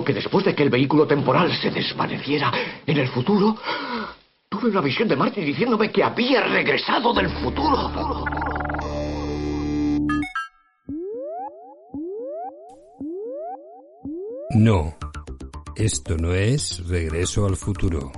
[0.00, 2.50] Que después de que el vehículo temporal se desvaneciera
[2.86, 3.58] en el futuro,
[4.48, 8.24] tuve una visión de Marty diciéndome que había regresado del futuro.
[14.54, 14.96] No,
[15.76, 18.10] esto no es regreso al futuro.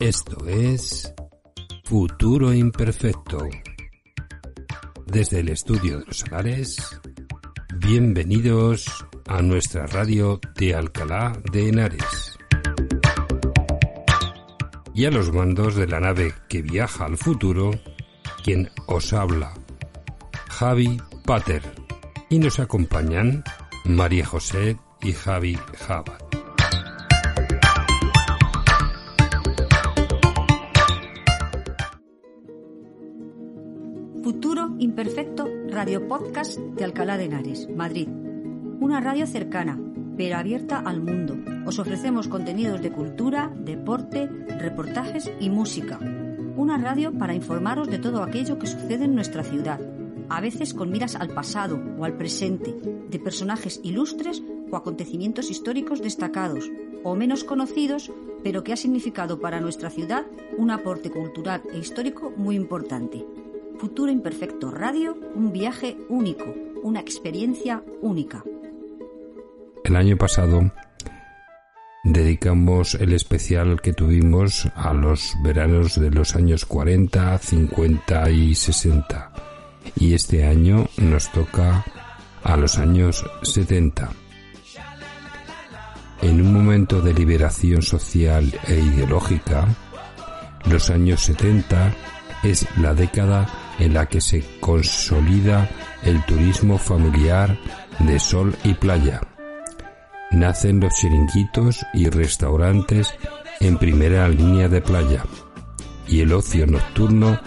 [0.00, 1.14] Esto es
[1.84, 3.46] futuro imperfecto.
[5.06, 7.00] Desde el estudio de los Solares,
[7.78, 12.38] bienvenidos a nuestra radio de Alcalá de Henares.
[14.94, 17.72] Y a los mandos de la nave que viaja al futuro,
[18.44, 19.54] quien os habla,
[20.50, 21.62] Javi Pater.
[22.28, 23.44] Y nos acompañan
[23.84, 26.18] María José y Javi Java.
[34.22, 38.08] Futuro Imperfecto Radio Podcast de Alcalá de Henares, Madrid.
[38.80, 39.78] Una radio cercana,
[40.16, 41.36] pero abierta al mundo.
[41.66, 45.98] Os ofrecemos contenidos de cultura, deporte, reportajes y música.
[46.56, 49.80] Una radio para informaros de todo aquello que sucede en nuestra ciudad,
[50.28, 52.74] a veces con miras al pasado o al presente,
[53.08, 56.70] de personajes ilustres o acontecimientos históricos destacados
[57.02, 58.10] o menos conocidos,
[58.42, 63.24] pero que ha significado para nuestra ciudad un aporte cultural e histórico muy importante.
[63.78, 68.44] Futuro Imperfecto Radio, un viaje único, una experiencia única.
[69.84, 70.72] El año pasado
[72.04, 79.30] dedicamos el especial que tuvimos a los veranos de los años 40, 50 y 60.
[79.96, 81.84] Y este año nos toca
[82.42, 84.10] a los años 70.
[86.22, 89.68] En un momento de liberación social e ideológica,
[90.64, 91.94] los años 70
[92.42, 93.46] es la década
[93.78, 95.68] en la que se consolida
[96.02, 97.58] el turismo familiar
[97.98, 99.20] de sol y playa.
[100.34, 103.14] Nacen los chiringuitos y restaurantes
[103.60, 105.24] en primera línea de playa
[106.08, 107.38] y el ocio nocturno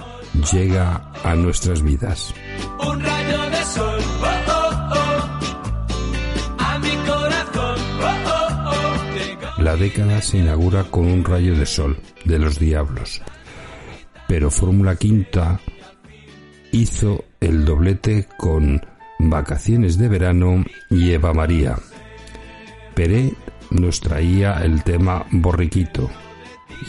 [0.53, 2.33] llega a nuestras vidas.
[2.79, 9.61] Un rayo de sol, oh, oh, oh, a mi corazón, oh.
[9.61, 13.21] La década se inaugura con un rayo de sol de los diablos,
[14.29, 15.59] pero Fórmula Quinta
[16.71, 18.81] hizo el doblete con
[19.19, 21.75] Vacaciones de Verano y Eva María.
[22.97, 23.35] Peré
[23.69, 26.09] nos traía el tema Borriquito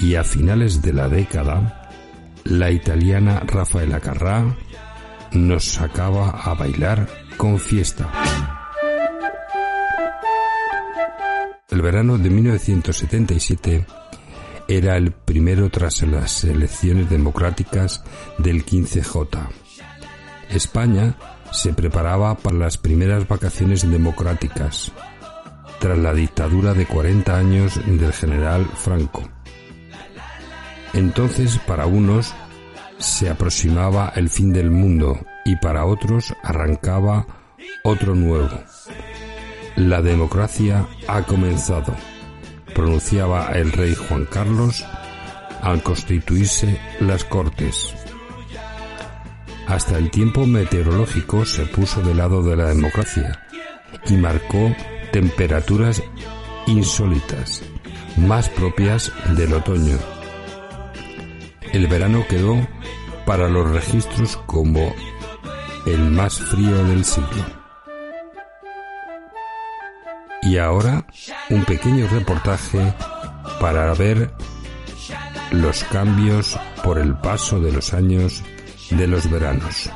[0.01, 1.91] y a finales de la década
[2.45, 4.57] la italiana Rafaela Carrà
[5.33, 8.11] nos sacaba a bailar con fiesta.
[11.69, 13.87] El verano de 1977
[14.67, 18.03] era el primero tras las elecciones democráticas
[18.39, 19.47] del 15J.
[20.49, 21.17] España
[21.53, 24.91] se preparaba para las primeras vacaciones democráticas,
[25.79, 29.29] tras la dictadura de 40 años del general Franco.
[30.93, 32.35] Entonces, para unos,
[32.99, 37.27] se aproximaba el fin del mundo y para otros arrancaba
[37.85, 38.59] otro nuevo.
[39.77, 41.95] La democracia ha comenzado,
[42.75, 44.85] pronunciaba el rey Juan Carlos
[45.63, 47.95] al constituirse las Cortes.
[49.67, 53.45] Hasta el tiempo meteorológico se puso del lado de la democracia
[54.07, 54.75] y marcó
[55.13, 56.03] temperaturas
[56.67, 57.63] insólitas,
[58.17, 59.99] más propias del otoño.
[61.73, 62.57] El verano quedó
[63.27, 64.95] para los registros como
[65.87, 67.45] el más frío del siglo.
[70.43, 71.05] Y ahora
[71.51, 72.95] un pequeño reportaje
[73.61, 74.33] para ver
[75.51, 78.43] los cambios por el paso de los años
[78.91, 79.91] de los veranos.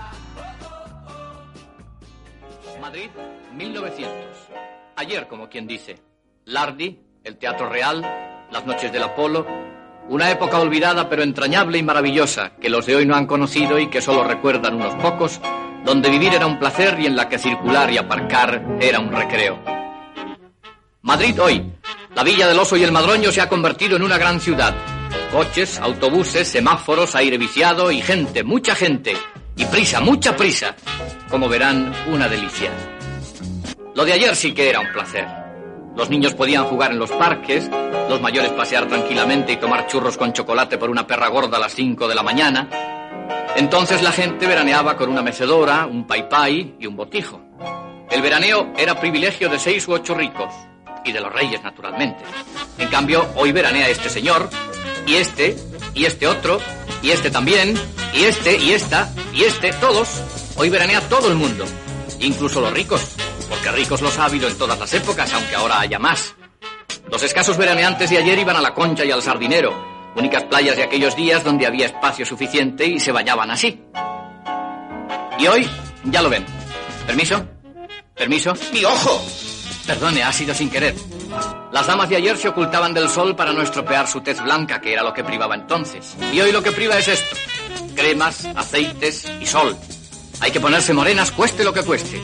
[5.02, 5.96] Ayer, como quien dice.
[6.44, 8.02] Lardi, el Teatro Real,
[8.52, 9.44] las noches del Apolo.
[10.08, 13.88] Una época olvidada pero entrañable y maravillosa, que los de hoy no han conocido y
[13.88, 15.40] que solo recuerdan unos pocos,
[15.84, 19.58] donde vivir era un placer y en la que circular y aparcar era un recreo.
[21.00, 21.72] Madrid hoy.
[22.14, 24.72] La Villa del Oso y el Madroño se ha convertido en una gran ciudad.
[25.32, 29.16] Coches, autobuses, semáforos, aire viciado y gente, mucha gente.
[29.56, 30.76] Y prisa, mucha prisa.
[31.28, 32.70] Como verán, una delicia.
[33.94, 35.26] Lo de ayer sí que era un placer.
[35.94, 37.68] Los niños podían jugar en los parques,
[38.08, 41.74] los mayores pasear tranquilamente y tomar churros con chocolate por una perra gorda a las
[41.74, 42.68] 5 de la mañana.
[43.56, 47.40] Entonces la gente veraneaba con una mecedora, un paipai y un botijo.
[48.10, 50.52] El veraneo era privilegio de seis u ocho ricos,
[51.04, 52.24] y de los reyes, naturalmente.
[52.78, 54.48] En cambio, hoy veranea este señor,
[55.06, 55.56] y este,
[55.94, 56.58] y este otro,
[57.02, 57.74] y este también,
[58.14, 60.22] y este, y esta, y este, todos.
[60.56, 61.64] Hoy veranea todo el mundo,
[62.20, 63.16] incluso los ricos.
[63.52, 66.34] Porque ricos los ha habido en todas las épocas, aunque ahora haya más.
[67.10, 69.74] Los escasos veraneantes de ayer iban a la concha y al sardinero,
[70.16, 73.78] únicas playas de aquellos días donde había espacio suficiente y se bañaban así.
[75.38, 75.68] Y hoy,
[76.04, 76.46] ya lo ven.
[77.06, 77.44] ¿Permiso?
[78.14, 78.54] ¿Permiso?
[78.72, 79.22] ¡Mi ojo!
[79.86, 80.94] Perdone, ha sido sin querer.
[81.72, 84.94] Las damas de ayer se ocultaban del sol para no estropear su tez blanca, que
[84.94, 86.16] era lo que privaba entonces.
[86.32, 87.36] Y hoy lo que priva es esto.
[87.94, 89.76] Cremas, aceites y sol.
[90.40, 92.18] Hay que ponerse morenas, cueste lo que cueste.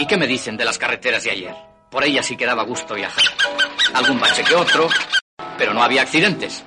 [0.00, 1.54] ¿Y qué me dicen de las carreteras de ayer?
[1.90, 3.22] Por ellas sí que daba gusto viajar.
[3.92, 4.88] Algún bache que otro,
[5.58, 6.64] pero no había accidentes.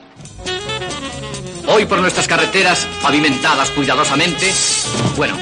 [1.68, 4.52] Hoy por nuestras carreteras, pavimentadas cuidadosamente,
[5.18, 5.36] bueno,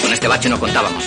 [0.00, 1.04] con este bache no contábamos.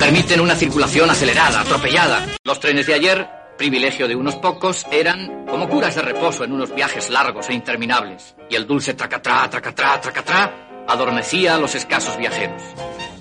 [0.00, 2.26] Permiten una circulación acelerada, atropellada.
[2.42, 6.74] Los trenes de ayer, privilegio de unos pocos, eran como curas de reposo en unos
[6.74, 8.34] viajes largos e interminables.
[8.50, 12.60] Y el dulce tracatrá, tracatrá, tracatrá adormecía a los escasos viajeros.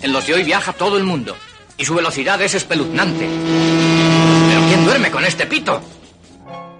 [0.01, 1.35] En los de hoy viaja todo el mundo
[1.77, 3.27] y su velocidad es espeluznante.
[3.27, 5.81] ¿Pero quién duerme con este pito?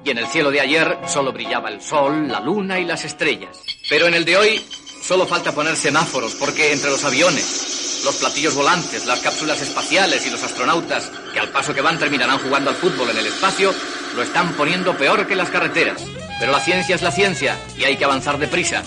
[0.04, 3.58] Y en el cielo de ayer solo brillaba el sol, la luna y las estrellas.
[3.90, 4.62] Pero en el de hoy
[5.02, 10.30] solo falta poner semáforos, porque entre los aviones, los platillos volantes, las cápsulas espaciales y
[10.30, 13.74] los astronautas, que al paso que van terminarán jugando al fútbol en el espacio,
[14.16, 16.04] lo están poniendo peor que las carreteras.
[16.40, 18.84] Pero la ciencia es la ciencia y hay que avanzar deprisa.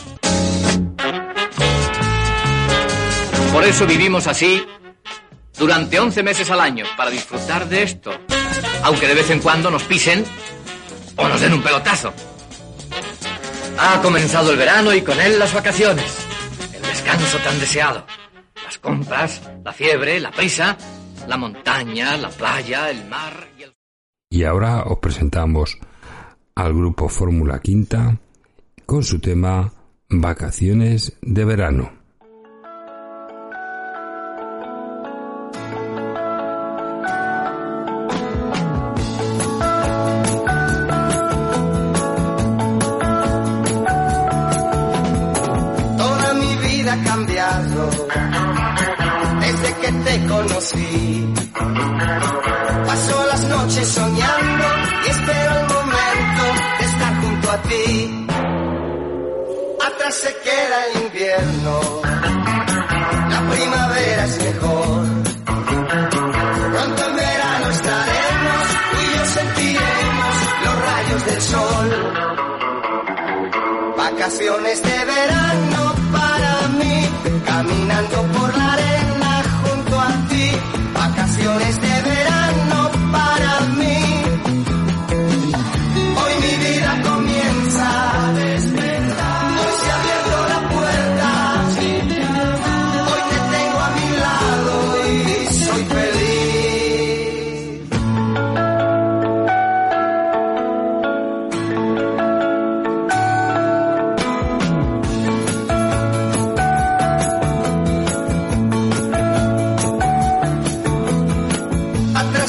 [3.53, 4.65] Por eso vivimos así
[5.59, 8.11] durante 11 meses al año, para disfrutar de esto.
[8.83, 10.25] Aunque de vez en cuando nos pisen
[11.17, 12.13] o nos den un pelotazo.
[13.79, 16.17] Ha comenzado el verano y con él las vacaciones.
[16.75, 18.07] El descanso tan deseado.
[18.65, 20.77] Las compras, la fiebre, la prisa,
[21.27, 23.75] la montaña, la playa, el mar y el...
[24.31, 25.79] Y ahora os presentamos
[26.55, 28.19] al grupo Fórmula Quinta
[28.85, 29.73] con su tema
[30.09, 31.98] Vacaciones de verano.
[74.69, 75.18] Vacaciones de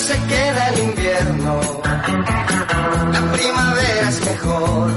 [0.09, 1.59] se queda el invierno,
[3.15, 4.89] la primavera es mejor.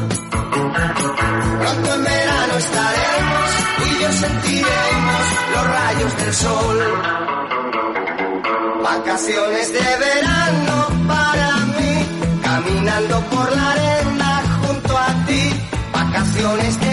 [1.60, 3.48] Pronto en verano estaremos
[3.86, 6.78] y yo sentiremos los rayos del sol.
[8.82, 10.76] Vacaciones de verano
[11.12, 11.94] para mí,
[12.42, 15.44] caminando por la arena junto a ti.
[15.92, 16.91] Vacaciones de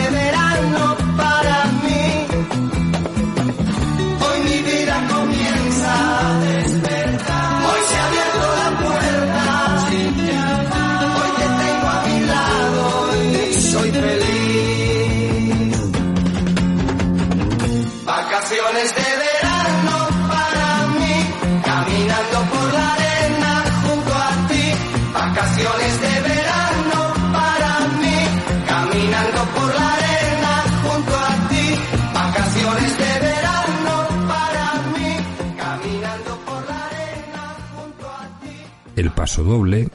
[39.29, 39.87] paso doble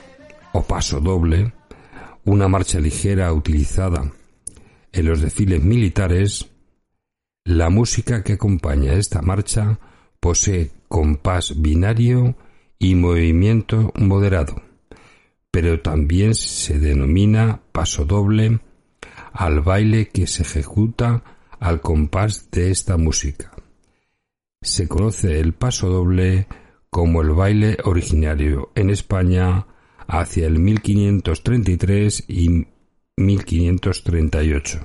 [0.53, 1.53] o paso doble,
[2.25, 4.13] una marcha ligera utilizada
[4.93, 6.47] en los desfiles militares,
[7.45, 9.81] la música que acompaña esta marcha
[10.21, 12.37] posee compás binario
[12.79, 14.63] y movimiento moderado,
[15.51, 18.61] pero también se denomina paso doble
[19.33, 21.25] al baile que se ejecuta
[21.59, 23.51] al compás de esta música.
[24.63, 26.47] Se conoce el paso doble
[26.95, 29.67] como el baile originario en España
[30.07, 32.69] hacia el 1533 y
[33.17, 34.79] 1538.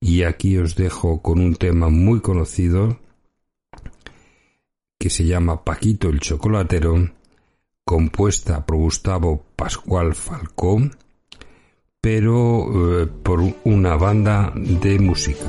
[0.00, 2.98] Y aquí os dejo con un tema muy conocido
[4.98, 7.12] que se llama Paquito el Chocolatero,
[7.84, 10.96] compuesta por Gustavo Pascual Falcón,
[12.00, 15.46] pero eh, por una banda de música.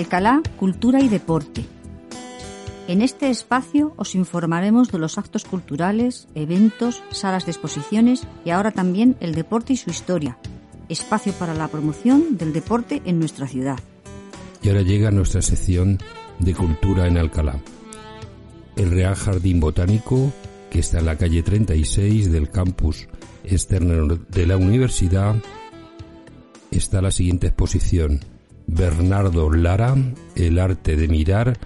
[0.00, 1.66] Alcalá, Cultura y Deporte.
[2.88, 8.70] En este espacio os informaremos de los actos culturales, eventos, salas de exposiciones y ahora
[8.70, 10.38] también el deporte y su historia,
[10.88, 13.78] espacio para la promoción del deporte en nuestra ciudad.
[14.62, 15.98] Y ahora llega nuestra sección
[16.38, 17.60] de cultura en Alcalá.
[18.76, 20.32] El Real Jardín Botánico,
[20.70, 23.06] que está en la calle 36 del campus
[23.44, 25.36] externo de la universidad,
[26.70, 28.20] está la siguiente exposición
[28.72, 29.96] Bernardo Lara,
[30.36, 31.58] El arte de mirar,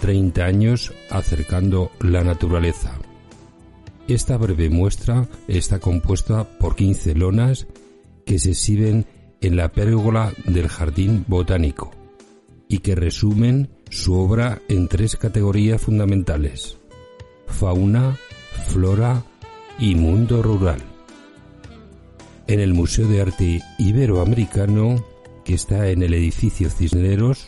[0.00, 2.98] 30 años acercando la naturaleza.
[4.08, 7.66] Esta breve muestra está compuesta por 15 lonas
[8.26, 9.06] que se exhiben
[9.40, 11.92] en la pérgola del Jardín Botánico
[12.68, 16.76] y que resumen su obra en tres categorías fundamentales,
[17.46, 18.18] fauna,
[18.66, 19.22] flora
[19.78, 20.82] y mundo rural.
[22.48, 25.04] En el Museo de Arte Iberoamericano
[25.48, 27.46] que está en el edificio Cisneros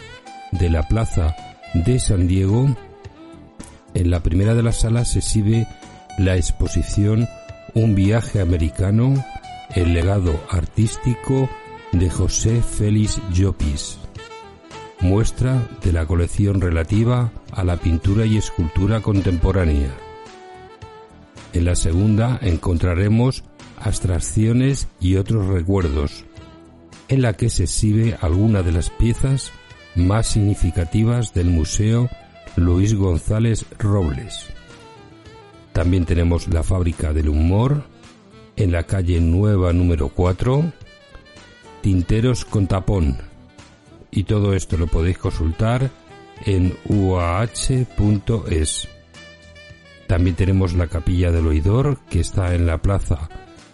[0.52, 1.37] de la Plaza
[1.75, 2.75] de San Diego.
[3.92, 5.66] En la primera de las salas se exhibe
[6.16, 7.28] la exposición
[7.75, 9.23] Un viaje americano,
[9.75, 11.50] el legado artístico
[11.92, 13.99] de José Félix Llopis,
[15.00, 19.95] muestra de la colección relativa a la pintura y escultura contemporánea.
[21.52, 23.45] En la segunda encontraremos
[23.76, 26.25] abstracciones y otros recuerdos,
[27.11, 29.50] en la que se exhibe alguna de las piezas
[29.97, 32.09] más significativas del Museo
[32.55, 34.47] Luis González Robles.
[35.73, 37.83] También tenemos la Fábrica del Humor
[38.55, 40.73] en la calle Nueva número 4,
[41.83, 43.19] Tinteros con Tapón.
[44.12, 45.90] Y todo esto lo podéis consultar
[46.47, 48.88] en uah.es.
[50.07, 53.29] También tenemos la Capilla del Oidor, que está en la Plaza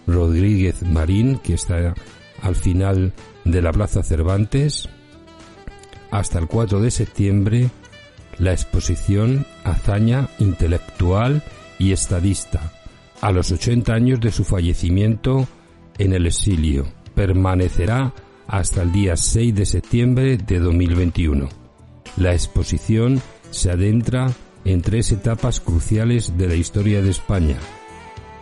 [0.06, 1.94] Rodríguez Marín, que está
[2.42, 3.12] al final
[3.44, 4.88] de la Plaza Cervantes.
[6.10, 7.70] Hasta el 4 de septiembre,
[8.38, 11.42] la exposición Hazaña Intelectual
[11.78, 12.72] y Estadista,
[13.20, 15.46] a los 80 años de su fallecimiento
[15.98, 16.86] en el exilio.
[17.14, 18.12] Permanecerá
[18.46, 21.48] hasta el día 6 de septiembre de 2021.
[22.16, 24.32] La exposición se adentra
[24.64, 27.56] en tres etapas cruciales de la historia de España.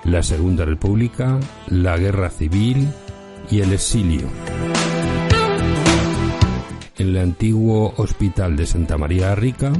[0.04, 2.88] La Segunda República, la Guerra Civil
[3.50, 4.28] y el exilio.
[6.96, 9.72] En el antiguo Hospital de Santa María Rica,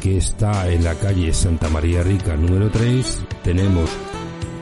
[0.00, 3.90] que está en la calle Santa María Rica número 3, tenemos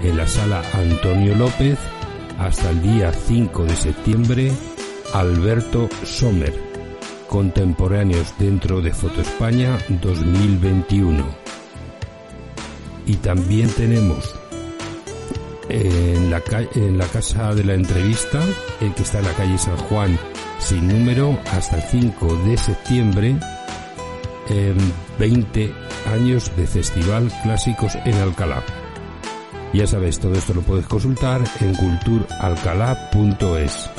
[0.02, 1.78] en la sala Antonio López
[2.38, 4.52] hasta el día 5 de septiembre
[5.12, 6.52] Alberto Sommer,
[7.28, 11.24] contemporáneos dentro de Foto España 2021.
[13.06, 14.34] Y también tenemos
[15.68, 18.40] en la, casa de la entrevista,
[18.80, 20.18] el que está en la calle San Juan
[20.58, 23.36] sin número, hasta el 5 de septiembre,
[25.18, 25.74] 20
[26.12, 28.62] años de Festival Clásicos en Alcalá.
[29.72, 33.90] Ya sabes, todo esto lo puedes consultar en culturalcalá.es.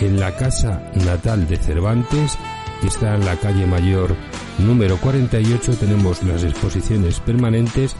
[0.00, 2.38] En la casa natal de Cervantes,
[2.80, 4.14] que está en la calle Mayor
[4.58, 7.96] número 48, tenemos las exposiciones permanentes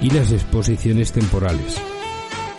[0.00, 1.82] y las exposiciones temporales.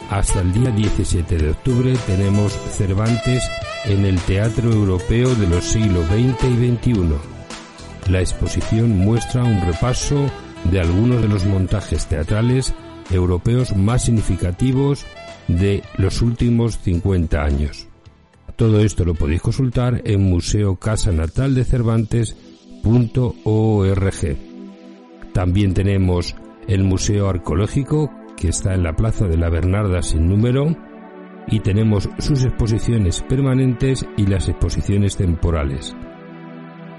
[0.09, 3.43] Hasta el día 17 de octubre tenemos Cervantes
[3.85, 7.37] en el Teatro Europeo de los siglos XX y XXI
[8.09, 10.31] la exposición muestra un repaso
[10.71, 12.73] de algunos de los montajes teatrales
[13.11, 15.05] europeos más significativos
[15.47, 17.87] de los últimos 50 años.
[18.55, 22.33] Todo esto lo podéis consultar en Museo Casa Natal de Cervantes.org.
[25.33, 26.35] También tenemos
[26.67, 30.75] el Museo Arqueológico, que está en la Plaza de la Bernarda sin número,
[31.47, 35.95] y tenemos sus exposiciones permanentes y las exposiciones temporales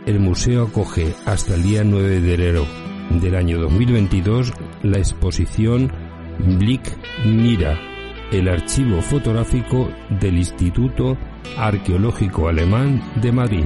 [0.09, 2.66] el museo acoge hasta el día 9 de enero
[3.11, 5.92] del año 2022 la exposición
[6.38, 6.96] Blick
[7.27, 7.79] Mira,
[8.33, 11.18] el archivo fotográfico del Instituto
[11.59, 13.64] Arqueológico Alemán de Madrid.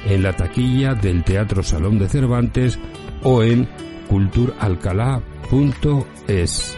[0.06, 2.78] en la taquilla del Teatro Salón de Cervantes
[3.24, 3.70] o en
[4.10, 6.78] culturalcalá.es.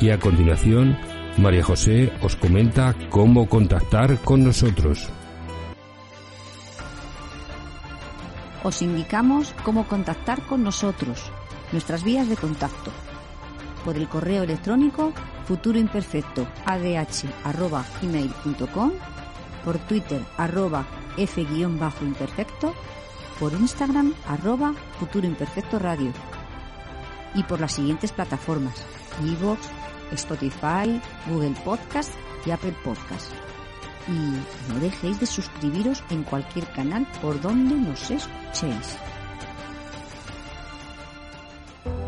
[0.00, 0.96] Y a continuación,
[1.38, 5.08] María José os comenta cómo contactar con nosotros.
[8.62, 11.30] Os indicamos cómo contactar con nosotros,
[11.72, 12.90] nuestras vías de contacto.
[13.84, 15.12] Por el correo electrónico
[15.46, 16.46] futuroimperfecto
[19.64, 20.84] por Twitter arroba
[21.16, 22.74] f-imperfecto,
[23.38, 26.12] por Instagram arroba futuro imperfecto radio
[27.34, 28.84] y por las siguientes plataformas
[29.22, 29.58] iVoox,
[30.12, 32.12] Spotify, Google Podcast
[32.44, 33.32] y Apple Podcast.
[34.08, 38.96] Y no dejéis de suscribiros en cualquier canal por donde nos escuchéis.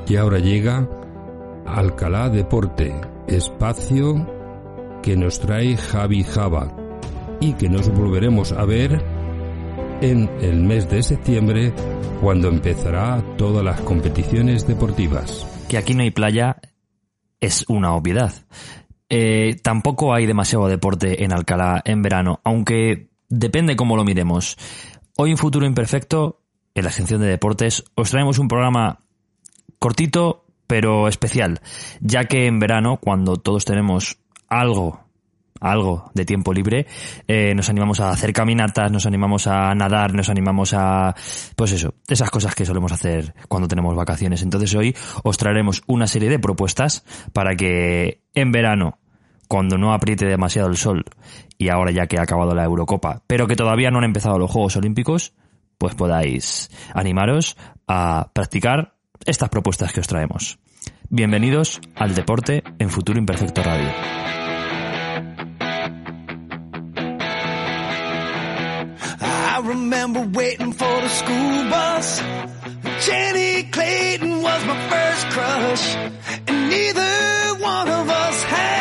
[0.09, 0.89] Y ahora llega
[1.67, 2.95] Alcalá Deporte,
[3.27, 4.27] espacio
[5.03, 6.75] que nos trae Javi Java
[7.41, 9.03] y que nos volveremos a ver
[10.01, 11.73] en el mes de septiembre
[12.21, 15.47] cuando empezará todas las competiciones deportivas.
[15.69, 16.57] Que aquí no hay playa
[17.41, 18.33] es una obviedad.
[19.09, 24.57] Eh, tampoco hay demasiado deporte en Alcalá en verano, aunque depende cómo lo miremos.
[25.17, 26.43] Hoy en Futuro Imperfecto,
[26.75, 29.01] en la sección de deportes, os traemos un programa
[29.79, 31.61] cortito pero especial,
[32.01, 35.09] ya que en verano, cuando todos tenemos algo
[35.61, 36.87] algo de tiempo libre,
[37.27, 41.15] eh, nos animamos a hacer caminatas, nos animamos a nadar, nos animamos a,
[41.57, 44.43] pues eso, esas cosas que solemos hacer cuando tenemos vacaciones.
[44.43, 48.99] Entonces hoy os traeremos una serie de propuestas para que en verano,
[49.49, 51.05] cuando no apriete demasiado el sol
[51.57, 54.51] y ahora ya que ha acabado la Eurocopa, pero que todavía no han empezado los
[54.51, 55.35] Juegos Olímpicos,
[55.79, 60.59] pues podáis animaros a practicar estas propuestas que os traemos.
[61.11, 63.89] Bienvenidos al deporte en Futuro Imperfecto Radio.
[69.21, 72.23] I remember waiting for the school bus.
[73.07, 75.97] Jenny Clayton was my first crush,
[76.47, 78.78] and neither one of us had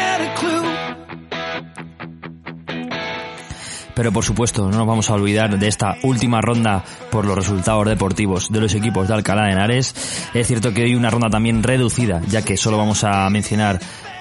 [3.98, 7.88] Pero por supuesto, no nos vamos a olvidar de esta última ronda por los resultados
[7.88, 9.96] deportivos de los equipos de Alcalá de Henares.
[10.36, 13.80] Es cierto que hoy una ronda también reducida, ya que solo vamos a mencionar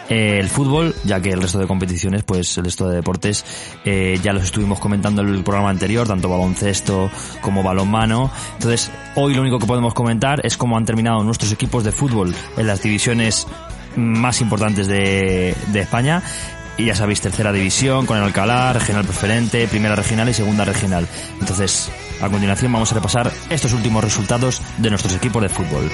[0.09, 3.45] eh, el fútbol, ya que el resto de competiciones, pues el resto de deportes,
[3.85, 7.11] eh, ya los estuvimos comentando en el programa anterior, tanto baloncesto
[7.43, 8.31] como balonmano.
[8.55, 12.35] Entonces, hoy lo único que podemos comentar es cómo han terminado nuestros equipos de fútbol
[12.57, 13.47] en las divisiones
[13.95, 16.23] más importantes de, de España.
[16.79, 21.09] Y ya sabéis, tercera división con el Alcalá, regional preferente, primera regional y segunda regional.
[21.41, 25.91] Entonces, a continuación vamos a repasar estos últimos resultados de nuestros equipos de fútbol.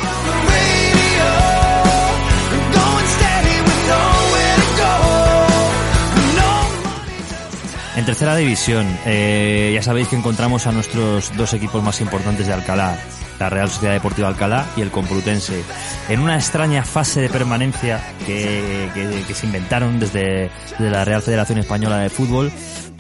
[7.94, 12.54] En tercera división, eh, ya sabéis que encontramos a nuestros dos equipos más importantes de
[12.54, 12.96] Alcalá,
[13.38, 15.62] la Real Sociedad Deportiva Alcalá y el Complutense,
[16.08, 18.88] en una extraña fase de permanencia que,
[19.34, 22.50] se inventaron desde la Real Federación Española de Fútbol,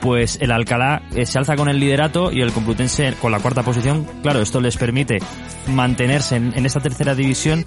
[0.02, 3.62] pues el Alcalá eh, se alza con el liderato y el Complutense con la cuarta
[3.62, 4.04] posición.
[4.22, 5.20] Claro, esto les permite
[5.68, 7.64] mantenerse en, esta tercera división,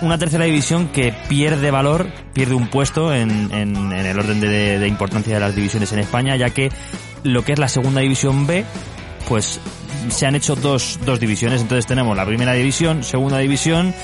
[0.00, 4.78] una tercera división que pierde valor, pierde un puesto en, en- en el orden de,
[4.78, 6.70] de importancia de las divisiones en España, ya que
[7.24, 8.64] lo que es la segunda división B,
[9.28, 9.58] pues
[10.10, 11.60] se han hecho dos, dos divisiones.
[11.62, 13.94] Entonces tenemos la primera división, segunda división,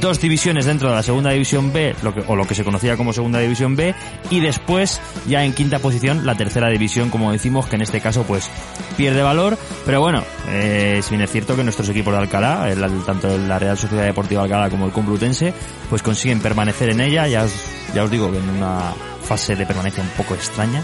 [0.00, 2.96] dos divisiones dentro de la segunda división B, lo que, o lo que se conocía
[2.96, 3.94] como segunda división B,
[4.30, 8.22] y después ya en quinta posición la tercera división, como decimos, que en este caso
[8.24, 8.48] pues
[8.96, 9.58] pierde valor.
[9.84, 13.58] Pero bueno, eh, si bien es cierto que nuestros equipos de Alcalá, el- tanto la
[13.58, 15.52] Real Sociedad Deportiva Alcalá como el Complutense,
[15.90, 17.52] pues consiguen permanecer en ella, ya os,
[17.94, 18.92] ya os digo que en una
[19.24, 20.82] fase de permanencia un poco extraña.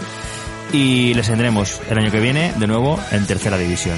[0.73, 3.97] Y les tendremos el año que viene de nuevo en tercera división.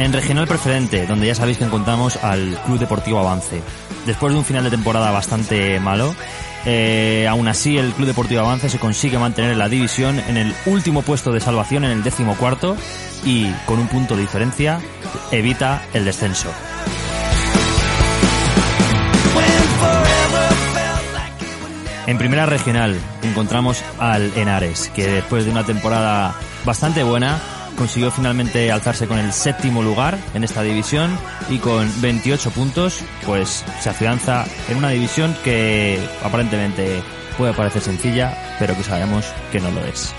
[0.00, 3.60] En regional preferente, donde ya sabéis que encontramos al Club Deportivo Avance.
[4.06, 6.14] Después de un final de temporada bastante malo,
[6.64, 10.54] eh, aún así el Club Deportivo Avance se consigue mantener en la división en el
[10.64, 12.78] último puesto de salvación en el décimo cuarto
[13.26, 14.80] y con un punto de diferencia
[15.32, 16.48] evita el descenso.
[22.06, 26.34] En primera regional encontramos al Henares, que después de una temporada
[26.64, 27.38] bastante buena
[27.80, 33.64] consiguió finalmente alzarse con el séptimo lugar en esta división y con 28 puntos pues
[33.80, 37.02] se afianza en una división que aparentemente
[37.38, 40.12] puede parecer sencilla, pero que sabemos que no lo es.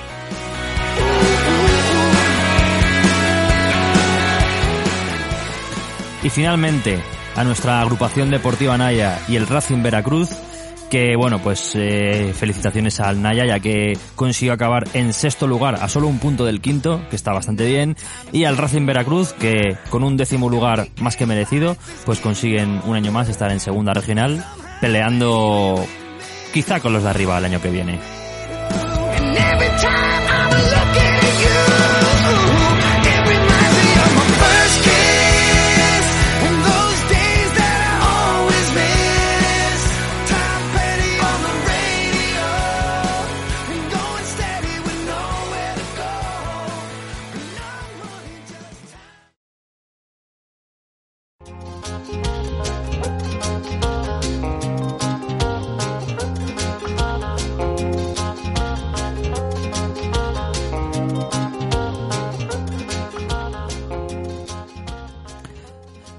[6.23, 6.99] Y finalmente,
[7.35, 10.29] a nuestra agrupación deportiva Naya y el Racing Veracruz,
[10.91, 15.87] que bueno, pues eh, felicitaciones al Naya, ya que consiguió acabar en sexto lugar a
[15.87, 17.95] solo un punto del quinto, que está bastante bien,
[18.33, 22.97] y al Racing Veracruz, que con un décimo lugar más que merecido, pues consiguen un
[22.97, 24.43] año más estar en segunda regional,
[24.81, 25.81] peleando
[26.53, 28.20] quizá con los de arriba el año que viene.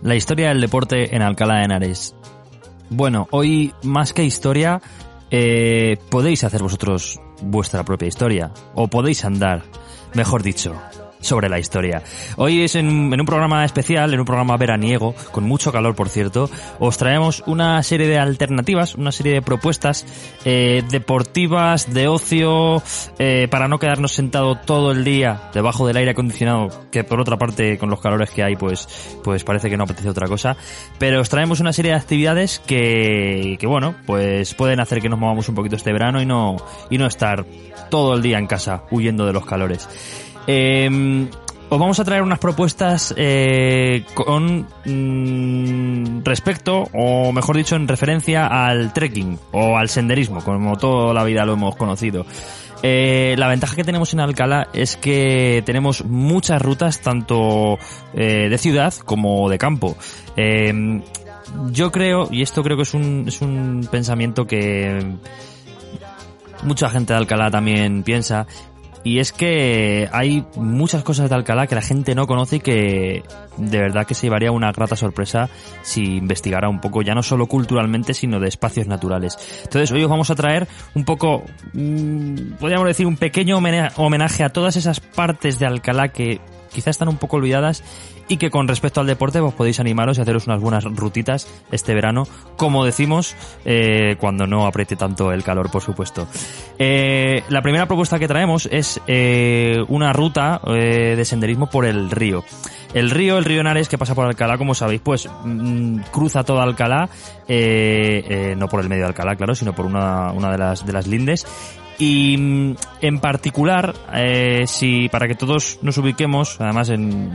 [0.02, 2.16] La historia del deporte en Alcalá de Henares.
[2.90, 4.82] Bueno, hoy más que historia,
[5.30, 8.50] eh, podéis hacer vosotros vuestra propia historia.
[8.74, 9.62] O podéis andar,
[10.14, 10.74] mejor dicho,
[11.22, 12.02] sobre la historia.
[12.36, 16.50] Hoy es en, un programa especial, en un programa veraniego, con mucho calor por cierto,
[16.78, 20.04] os traemos una serie de alternativas, una serie de propuestas
[20.44, 22.82] eh, deportivas, de ocio,
[23.18, 27.38] eh, para no quedarnos sentado todo el día debajo del aire acondicionado, que por otra
[27.38, 30.56] parte con los calores que hay pues, pues parece que no apetece otra cosa,
[30.98, 35.18] pero os traemos una serie de actividades que, que bueno, pues pueden hacer que nos
[35.18, 36.56] movamos un poquito este verano y no,
[36.90, 37.44] y no estar
[37.90, 39.88] todo el día en casa huyendo de los calores.
[40.46, 41.28] Eh,
[41.72, 48.46] os vamos a traer unas propuestas eh, con mm, respecto, o mejor dicho, en referencia
[48.46, 52.26] al trekking o al senderismo, como toda la vida lo hemos conocido.
[52.82, 57.78] Eh, la ventaja que tenemos en Alcalá es que tenemos muchas rutas, tanto
[58.12, 59.96] eh, de ciudad como de campo.
[60.36, 61.00] Eh,
[61.70, 65.16] yo creo, y esto creo que es un, es un pensamiento que
[66.64, 68.46] mucha gente de Alcalá también piensa,
[69.04, 73.22] y es que hay muchas cosas de Alcalá que la gente no conoce y que
[73.56, 75.48] de verdad que se llevaría una grata sorpresa
[75.82, 79.36] si investigara un poco, ya no solo culturalmente, sino de espacios naturales.
[79.64, 84.50] Entonces hoy os vamos a traer un poco, mmm, podríamos decir, un pequeño homenaje a
[84.50, 86.40] todas esas partes de Alcalá que
[86.72, 87.82] quizás están un poco olvidadas
[88.28, 91.94] y que con respecto al deporte vos podéis animaros y haceros unas buenas rutitas este
[91.94, 96.26] verano, como decimos, eh, cuando no apriete tanto el calor, por supuesto.
[96.78, 102.44] Eh, la primera propuesta que traemos es eh, una ruta de senderismo por el río.
[102.94, 106.62] El río, el río Henares, que pasa por Alcalá, como sabéis, pues mmm, cruza toda
[106.62, 107.08] Alcalá,
[107.48, 111.06] no por el medio de Alcalá, claro, sino por una, una de las, de las
[111.06, 111.46] lindes,
[111.98, 117.30] y mm, en particular, eh, si para que todos nos ubiquemos, además en,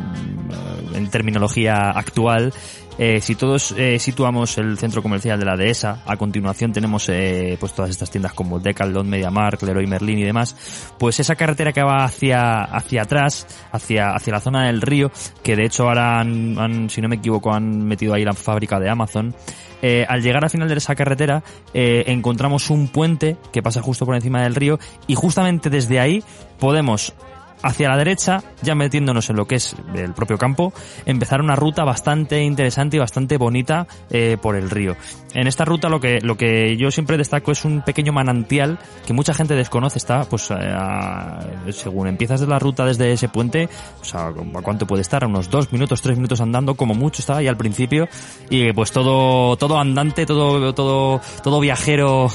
[0.93, 2.53] en terminología actual,
[2.97, 7.57] eh, si todos eh, situamos el centro comercial de la dehesa, a continuación tenemos eh,
[7.59, 10.55] pues todas estas tiendas como Decathlon, MediaMarkt, Leroy Merlin y demás,
[10.97, 15.11] pues esa carretera que va hacia hacia atrás, hacia hacia la zona del río,
[15.43, 18.89] que de hecho ahora han, si no me equivoco han metido ahí la fábrica de
[18.89, 19.35] Amazon,
[19.81, 24.07] eh, al llegar al final de esa carretera eh, encontramos un puente que pasa justo
[24.07, 26.23] por encima del río y justamente desde ahí
[26.59, 27.13] podemos
[27.61, 30.73] hacia la derecha, ya metiéndonos en lo que es el propio campo,
[31.05, 34.95] empezar una ruta bastante interesante y bastante bonita eh, por el río.
[35.33, 39.13] En esta ruta lo que, lo que yo siempre destaco es un pequeño manantial que
[39.13, 41.39] mucha gente desconoce, está pues a,
[41.71, 45.27] según empiezas de la ruta desde ese puente, pues a, a cuánto puede estar, a
[45.27, 48.07] unos dos minutos, tres minutos andando, como mucho estaba ahí al principio,
[48.49, 52.27] y pues todo, todo andante, todo, todo, todo viajero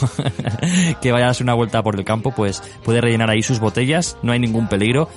[1.00, 4.16] que vaya a darse una vuelta por el campo, pues puede rellenar ahí sus botellas,
[4.22, 5.08] no hay ningún peligro,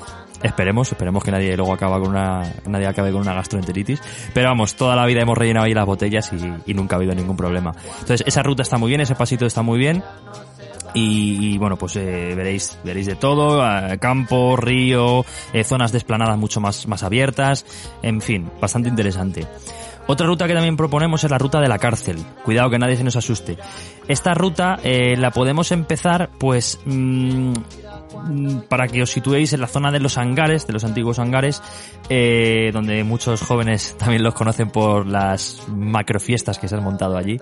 [0.43, 4.02] Esperemos, esperemos que nadie luego acaba con una, nadie acabe con una gastroenteritis.
[4.34, 7.15] Pero vamos, toda la vida hemos rellenado ahí las botellas y, y nunca ha habido
[7.15, 7.71] ningún problema.
[8.00, 10.04] Entonces, esa ruta está muy bien, ese pasito está muy bien.
[10.93, 16.38] Y, y, bueno pues eh, veréis veréis de todo eh, campo río eh, zonas desplanadas
[16.38, 17.65] mucho más más abiertas
[18.02, 19.45] en fin bastante interesante
[20.08, 22.17] otra ruta que también proponemos es la ruta de la cárcel.
[22.43, 23.58] Cuidado que nadie se nos asuste.
[24.08, 27.54] Esta ruta eh, la podemos empezar, pues, mmm,
[28.70, 31.62] para que os situéis en la zona de los hangares, de los antiguos hangares,
[32.10, 37.39] eh, donde muchos jóvenes también los conocen por las macrofiestas que se han montado allí.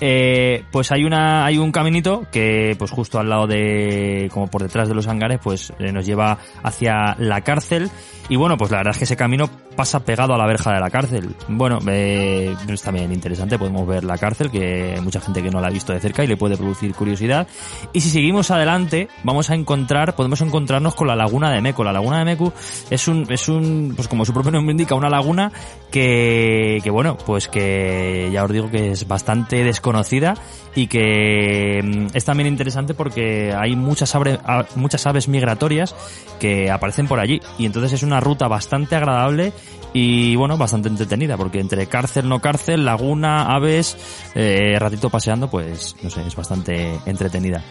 [0.00, 4.62] Eh, pues hay una hay un caminito que pues justo al lado de como por
[4.62, 7.90] detrás de los hangares pues eh, nos lleva hacia la cárcel.
[8.28, 10.80] Y bueno pues la verdad es que ese camino pasa pegado a la verja de
[10.80, 11.34] la cárcel.
[11.48, 15.68] Bueno eh, es también interesante podemos ver la cárcel que mucha gente que no la
[15.68, 17.46] ha visto de cerca y le puede producir curiosidad.
[17.92, 21.92] Y si seguimos adelante vamos a encontrar podemos encontrarnos con la laguna de Meco la
[21.92, 22.52] laguna de Meco
[22.90, 25.52] es un es un pues como su propio nombre indica una laguna
[25.90, 30.34] que que bueno pues que ya os digo que es bastante desconocida conocida
[30.74, 34.40] y que mm, es también interesante porque hay muchas, aves,
[34.74, 35.94] muchas aves migratorias
[36.40, 37.40] que aparecen por allí.
[37.58, 39.52] Y entonces es una ruta bastante agradable
[39.92, 43.96] y bueno, bastante entretenida porque entre cárcel, no cárcel, laguna, aves,
[44.34, 47.62] eh, ratito paseando, pues no sé, es bastante entretenida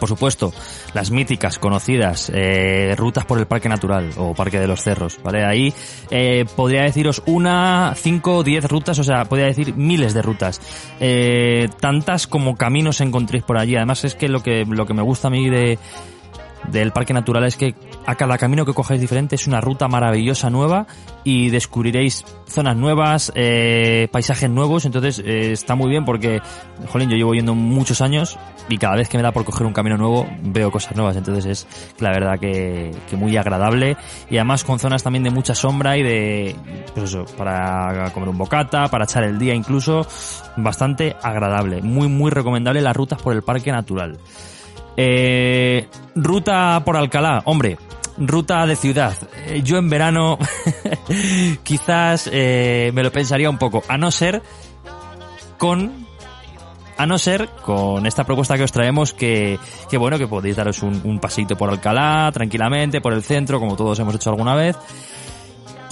[0.00, 0.52] por supuesto,
[0.94, 5.44] las míticas, conocidas, eh, rutas por el Parque Natural o Parque de los Cerros, ¿vale?
[5.44, 5.72] Ahí
[6.10, 10.60] eh, podría deciros una, cinco, diez rutas, o sea, podría decir miles de rutas.
[10.98, 13.76] Eh, tantas como caminos encontréis por allí.
[13.76, 15.78] Además es que lo que, lo que me gusta a mí de,
[16.68, 17.74] del Parque Natural es que
[18.06, 20.86] a cada camino que cojáis diferente es una ruta maravillosa nueva
[21.24, 26.40] y descubriréis zonas nuevas, eh, paisajes nuevos, entonces eh, está muy bien porque,
[26.88, 29.72] jolín, yo llevo yendo muchos años y cada vez que me da por coger un
[29.72, 33.96] camino nuevo veo cosas nuevas, entonces es la verdad que, que muy agradable.
[34.30, 36.56] Y además con zonas también de mucha sombra y de,
[36.94, 40.06] pues eso, para comer un bocata, para echar el día incluso,
[40.56, 44.18] bastante agradable, muy muy recomendable las rutas por el Parque Natural.
[44.96, 47.78] Eh, ruta por Alcalá, hombre,
[48.18, 49.16] ruta de ciudad.
[49.46, 50.38] Eh, yo en verano
[51.62, 54.42] quizás eh, me lo pensaría un poco, a no ser
[55.58, 56.06] con
[56.96, 60.82] a no ser con esta propuesta que os traemos que, que bueno, que podéis daros
[60.82, 64.76] un, un paseito por Alcalá, tranquilamente, por el centro, como todos hemos hecho alguna vez.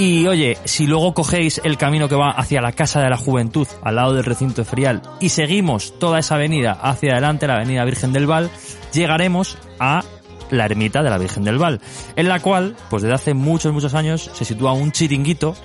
[0.01, 3.67] Y oye, si luego cogéis el camino que va hacia la Casa de la Juventud,
[3.83, 8.13] al lado del recinto ferial, y seguimos toda esa avenida hacia adelante, la avenida Virgen
[8.13, 8.49] del Val,
[8.93, 10.05] llegaremos a
[10.51, 11.81] la ermita de la Virgen del Val,
[12.15, 15.57] en la cual, pues desde hace muchos, muchos años, se sitúa un chiringuito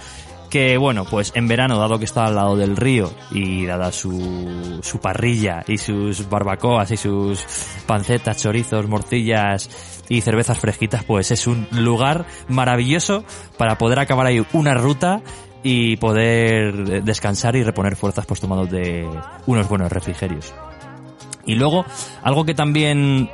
[0.49, 4.79] que bueno, pues en verano, dado que está al lado del río y dada su,
[4.83, 7.43] su parrilla y sus barbacoas y sus
[7.87, 9.67] pancetas, chorizos, morcillas
[10.09, 13.23] y cervezas fresquitas, pues es un lugar maravilloso
[13.57, 15.21] para poder acabar ahí una ruta
[15.63, 19.07] y poder descansar y reponer fuerzas pues tomando de
[19.45, 20.53] unos buenos refrigerios.
[21.45, 21.85] Y luego,
[22.21, 23.29] algo que también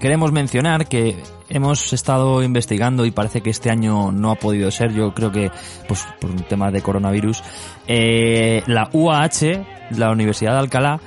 [0.00, 1.16] queremos mencionar que
[1.48, 5.50] hemos estado investigando y parece que este año no ha podido ser, yo creo que
[5.86, 7.42] pues por un tema de coronavirus,
[7.86, 11.00] eh, la UAH, la Universidad de Alcalá,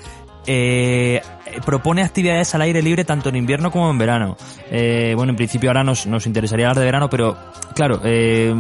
[0.48, 1.22] eh,
[1.66, 4.38] propone actividades al aire libre tanto en invierno como en verano.
[4.72, 7.38] Eh, bueno, en principio ahora nos, nos interesaría hablar de verano, pero
[7.76, 8.54] claro, eh,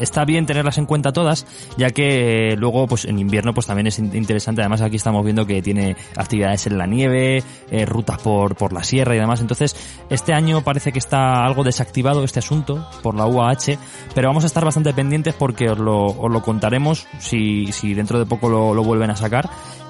[0.00, 3.86] está bien tenerlas en cuenta todas, ya que eh, luego pues en invierno pues también
[3.86, 4.60] es in- interesante.
[4.62, 8.84] Además aquí estamos viendo que tiene actividades en la nieve, eh, rutas por, por la
[8.84, 9.40] sierra y demás.
[9.40, 9.74] Entonces,
[10.10, 13.78] este año parece que está algo desactivado este asunto por la UAH,
[14.14, 18.18] pero vamos a estar bastante pendientes porque os lo, os lo contaremos si, si dentro
[18.18, 19.48] de poco lo vuelven a sacar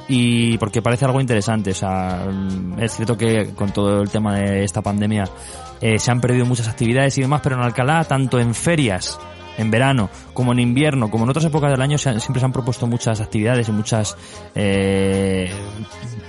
[0.09, 1.71] y porque parece algo interesante.
[1.73, 5.25] O sea, mm, es cierto que con todo el tema de esta pandemia
[5.81, 9.18] eh, se han perdido muchas actividades y demás, pero en Alcalá, tanto en ferias,
[9.59, 12.47] en verano, como en invierno, como en otras épocas del año, se han- siempre se
[12.47, 14.16] han propuesto muchas actividades y muchas
[14.55, 15.51] eh,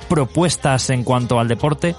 [0.07, 1.95] propuestas en cuanto al deporte.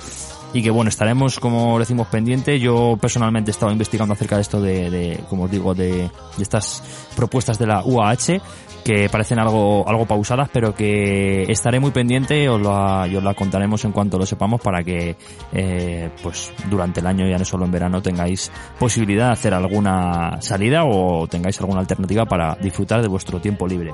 [0.53, 2.59] Y que bueno, estaremos, como decimos, pendiente.
[2.59, 5.93] Yo personalmente he estado investigando acerca de esto de, de como os digo, de,
[6.37, 6.83] de estas
[7.15, 8.41] propuestas de la UAH
[8.85, 13.35] que parecen algo, algo pausadas, pero que estaré muy pendiente os la, y os la
[13.35, 15.17] contaremos en cuanto lo sepamos para que,
[15.53, 20.41] eh, pues, durante el año, ya no solo en verano, tengáis posibilidad de hacer alguna
[20.41, 23.93] salida o tengáis alguna alternativa para disfrutar de vuestro tiempo libre.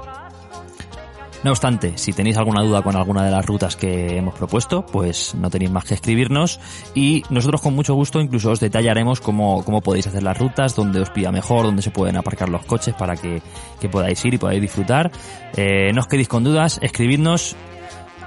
[1.44, 5.35] No obstante, si tenéis alguna duda con alguna de las rutas que hemos propuesto, pues
[5.35, 6.59] no tenéis más que escribirnos
[6.94, 11.01] y nosotros con mucho gusto incluso os detallaremos cómo, cómo podéis hacer las rutas, dónde
[11.01, 13.42] os pilla mejor, dónde se pueden aparcar los coches para que,
[13.81, 15.12] que podáis ir y podáis disfrutar.
[15.57, 17.55] Eh, no os quedéis con dudas, escribidnos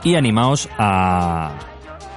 [0.03, 1.57] y animaos a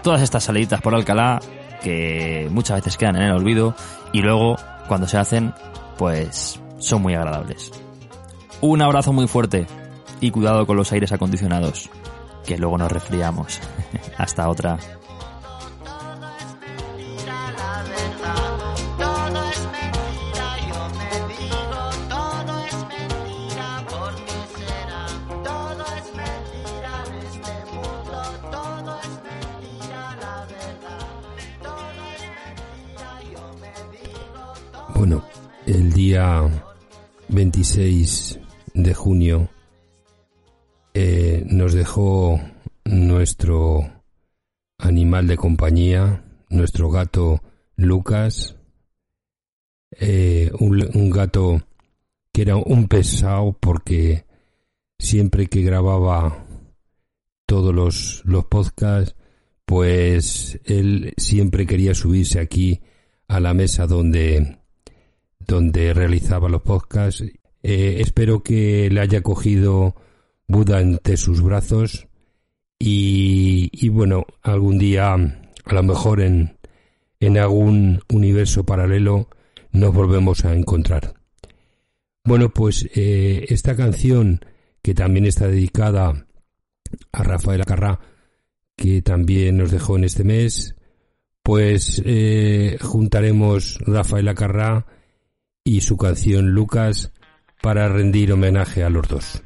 [0.03, 1.41] todas estas saliditas por Alcalá
[1.83, 3.75] que muchas veces quedan en el olvido
[4.13, 5.53] y luego cuando se hacen
[5.97, 7.73] pues son muy agradables.
[8.61, 9.67] Un abrazo muy fuerte
[10.23, 11.91] y cuidado con los aires acondicionados,
[12.47, 13.61] que luego nos resfriamos.
[14.17, 14.79] Hasta otra.
[34.95, 35.25] Bueno,
[35.67, 36.43] el día
[37.29, 38.39] 26
[38.75, 39.49] de junio
[40.95, 42.41] eh, nos dejó
[42.85, 43.91] nuestro
[44.79, 47.43] animal de compañía, nuestro gato
[47.77, 48.57] Lucas,
[49.99, 51.63] eh, un, gato
[52.33, 54.25] que era un pesado porque
[54.99, 56.47] siempre que grababa
[57.47, 59.15] todos los, los podcasts,
[59.65, 62.81] pues él siempre quería subirse aquí
[63.29, 64.59] a la mesa donde,
[65.39, 67.25] donde realizaba los podcasts.
[67.63, 69.95] Eh, espero que le haya cogido
[70.47, 72.07] Buda entre sus brazos
[72.79, 76.59] y, bueno, algún día, a lo mejor en,
[77.21, 79.29] en algún universo paralelo,
[79.71, 81.15] nos volvemos a encontrar.
[82.25, 84.41] Bueno, pues eh, esta canción
[84.83, 86.27] que también está dedicada
[87.13, 88.01] a Rafael Acarrá,
[88.77, 90.75] que también nos dejó en este mes,
[91.43, 94.87] pues eh, juntaremos Rafael Acarrá
[95.65, 97.13] y su canción Lucas
[97.63, 99.43] para rendir homenaje a los dos.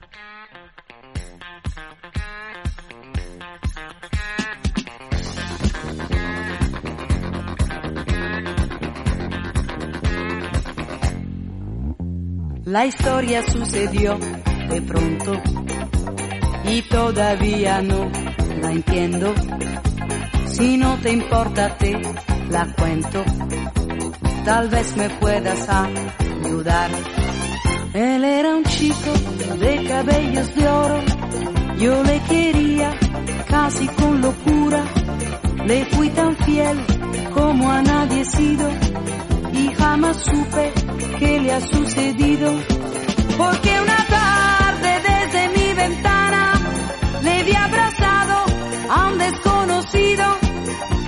[12.67, 14.19] La historia sucedió
[14.69, 15.41] de pronto
[16.69, 18.11] y todavía no
[18.61, 19.33] la entiendo.
[20.49, 21.93] Si no te importa te
[22.51, 23.23] la cuento,
[24.45, 26.91] tal vez me puedas ayudar.
[27.95, 29.13] Él era un chico
[29.61, 31.01] de cabellos de oro,
[31.79, 32.99] yo le quería
[33.49, 34.83] casi con locura,
[35.67, 36.85] le fui tan fiel
[37.33, 38.69] como a nadie sido
[39.57, 40.73] y jamás supe
[41.19, 42.53] qué le ha sucedido.
[43.37, 46.53] Porque una tarde desde mi ventana
[47.23, 48.45] le vi abrazado
[48.91, 50.25] a un desconocido.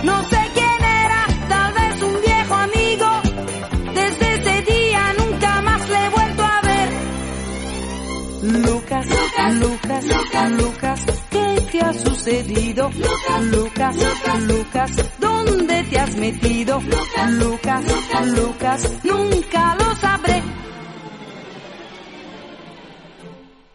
[0.05, 3.09] No sé quién era, tal vez un viejo amigo.
[3.95, 6.89] Desde ese día nunca más le he vuelto a ver.
[8.67, 9.55] Lucas, Lucas,
[10.05, 11.28] Lucas, Lucas, ¿qué
[11.79, 12.91] te ha sucedido?
[13.51, 13.97] Lucas,
[14.47, 16.81] Lucas, ¿dónde te has metido?
[16.81, 20.43] Lucas, Lucas, nunca lo sabré.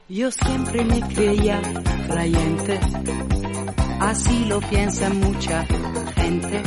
[0.10, 1.62] Yo siempre me creía
[2.08, 2.80] creyente,
[4.00, 5.66] así lo piensa mucha
[6.16, 6.62] gente.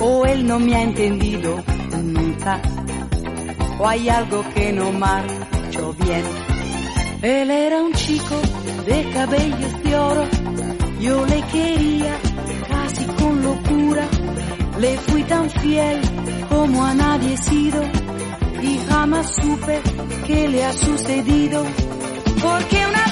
[0.00, 1.62] O él no me ha entendido
[2.02, 2.60] nunca,
[3.78, 6.47] o hay algo que no marchó bien.
[7.22, 8.40] Él era un chico
[8.86, 10.24] de cabellos de oro,
[11.00, 12.16] yo le quería
[12.68, 14.06] casi con locura,
[14.78, 16.00] le fui tan fiel
[16.48, 17.82] como a nadie sido.
[18.62, 19.80] Y jamás supe
[20.26, 21.64] qué le ha sucedido.
[22.42, 23.07] Porque una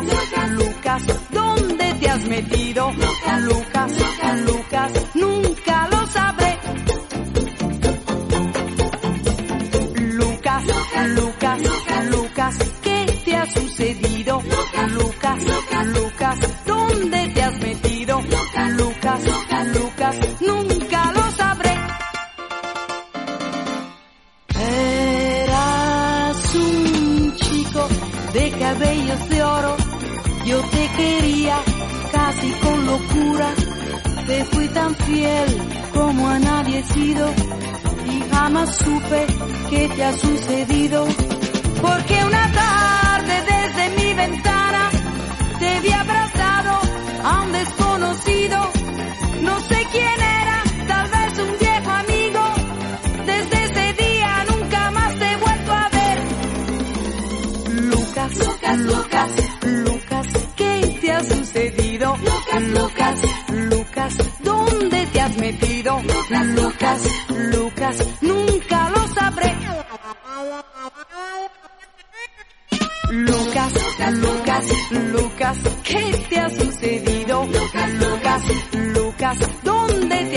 [0.00, 2.90] Lucas, Lucas, ¿dónde te has metido?
[2.92, 3.92] Lucas, Lucas,
[4.46, 4.61] nunca
[35.02, 35.48] fiel
[35.92, 37.28] como a nadie sido
[38.10, 39.26] y jamás supe
[39.70, 41.06] qué te ha sucedido.
[41.80, 44.90] Porque una tarde desde mi ventana
[45.58, 46.80] te vi abrazado
[47.24, 48.58] a un desconocido.
[49.42, 50.11] No sé quién
[66.92, 69.54] Lucas, Lucas, nunca lo sabré.
[73.10, 73.72] Lucas,
[74.12, 77.46] Lucas, Lucas, ¿qué te ha sucedido?
[77.46, 78.42] Lucas,
[78.94, 80.31] Lucas, ¿dónde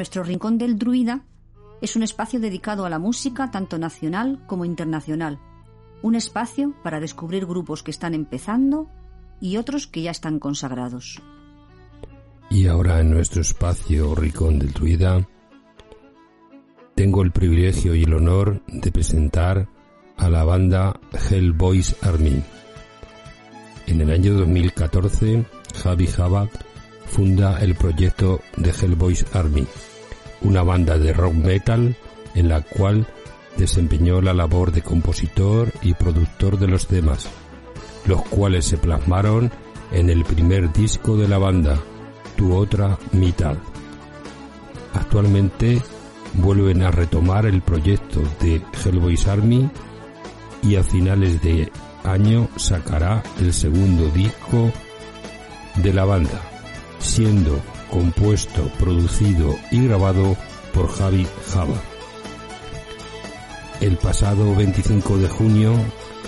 [0.00, 1.26] Nuestro Rincón del Druida
[1.82, 5.38] es un espacio dedicado a la música tanto nacional como internacional.
[6.00, 8.88] Un espacio para descubrir grupos que están empezando
[9.42, 11.20] y otros que ya están consagrados.
[12.48, 15.28] Y ahora en nuestro espacio Ricón del Druida
[16.94, 19.68] tengo el privilegio y el honor de presentar
[20.16, 20.98] a la banda
[21.28, 22.42] Hellboys Army.
[23.86, 25.44] En el año 2014,
[25.74, 26.50] Javi Jabat
[27.04, 29.66] funda el proyecto de Hellboys Army,
[30.42, 31.96] una banda de rock metal
[32.34, 33.06] en la cual
[33.56, 37.28] desempeñó la labor de compositor y productor de los temas,
[38.06, 39.50] los cuales se plasmaron
[39.92, 41.78] en el primer disco de la banda,
[42.36, 43.56] Tu otra mitad.
[44.94, 45.82] Actualmente
[46.34, 49.68] vuelven a retomar el proyecto de Hellboys Army
[50.62, 51.70] y a finales de
[52.04, 54.72] año sacará el segundo disco
[55.76, 56.40] de la banda,
[56.98, 57.60] siendo
[57.90, 60.36] compuesto, producido y grabado
[60.72, 61.80] por Javi Java.
[63.80, 65.74] El pasado 25 de junio,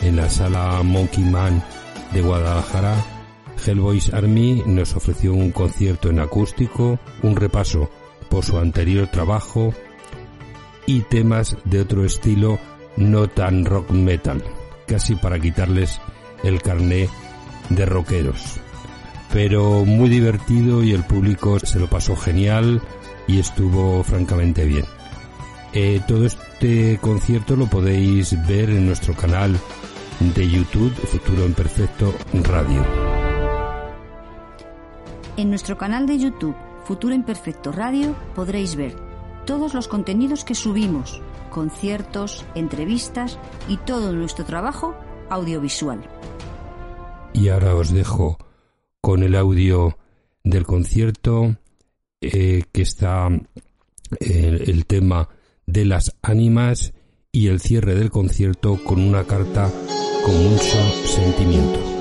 [0.03, 1.63] en la sala Monkey Man
[2.13, 2.95] de Guadalajara,
[3.65, 7.91] Hellboys Army nos ofreció un concierto en acústico, un repaso
[8.29, 9.75] por su anterior trabajo
[10.87, 12.59] y temas de otro estilo
[12.97, 14.43] no tan rock metal,
[14.87, 16.01] casi para quitarles
[16.43, 17.09] el carné
[17.69, 18.61] de rockeros.
[19.33, 22.83] Pero muy divertido y el público se lo pasó genial
[23.27, 24.85] y estuvo francamente bien.
[25.73, 29.59] Eh, todo este concierto lo podéis ver en nuestro canal
[30.35, 32.15] de YouTube Futuro en Perfecto
[32.45, 32.85] Radio.
[35.39, 36.55] En nuestro canal de YouTube
[36.85, 38.95] Futuro Imperfecto Radio podréis ver
[39.47, 44.95] todos los contenidos que subimos, conciertos, entrevistas y todo nuestro trabajo
[45.31, 46.03] audiovisual.
[47.33, 48.37] Y ahora os dejo
[49.03, 49.99] con el audio
[50.45, 51.57] del concierto
[52.21, 53.29] eh, que está
[54.21, 55.29] eh, el tema
[55.67, 56.95] de las ánimas
[57.33, 59.71] y el cierre del concierto con una carta
[60.25, 61.92] con mucho sentimiento.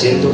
[0.00, 0.30] Asiento,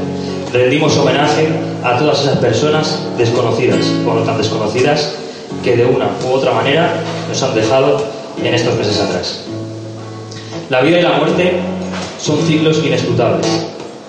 [0.53, 1.49] rendimos homenaje
[1.83, 5.17] a todas esas personas desconocidas o no tan desconocidas
[5.65, 6.95] que de una u otra manera
[7.29, 8.01] nos han dejado
[8.41, 9.43] en estos meses atrás.
[10.71, 11.55] La vida y la muerte
[12.21, 13.45] son ciclos inescrutables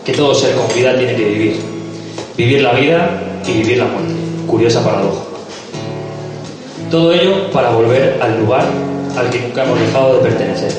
[0.06, 1.60] que todo ser con vida tiene que vivir.
[2.38, 3.10] Vivir la vida
[3.48, 4.14] y vivir la muerte.
[4.46, 5.24] Curiosa paradoja.
[6.92, 8.64] Todo ello para volver al lugar
[9.18, 10.72] al que nunca hemos dejado de pertenecer,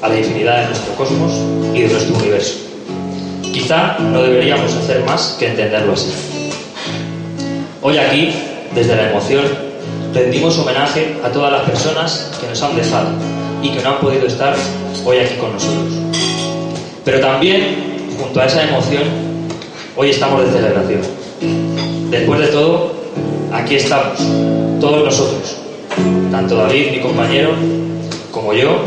[0.00, 1.32] a la infinidad de nuestro cosmos
[1.74, 2.71] y de nuestro universo.
[3.62, 6.10] Quizá no deberíamos hacer más que entenderlo así.
[7.80, 8.34] Hoy aquí,
[8.74, 9.44] desde la emoción,
[10.12, 13.10] rendimos homenaje a todas las personas que nos han dejado
[13.62, 14.56] y que no han podido estar
[15.04, 15.92] hoy aquí con nosotros.
[17.04, 19.04] Pero también, junto a esa emoción,
[19.94, 21.02] hoy estamos de celebración.
[22.10, 22.92] Después de todo,
[23.52, 24.18] aquí estamos,
[24.80, 25.58] todos nosotros,
[26.32, 27.52] tanto David, mi compañero,
[28.32, 28.82] como yo,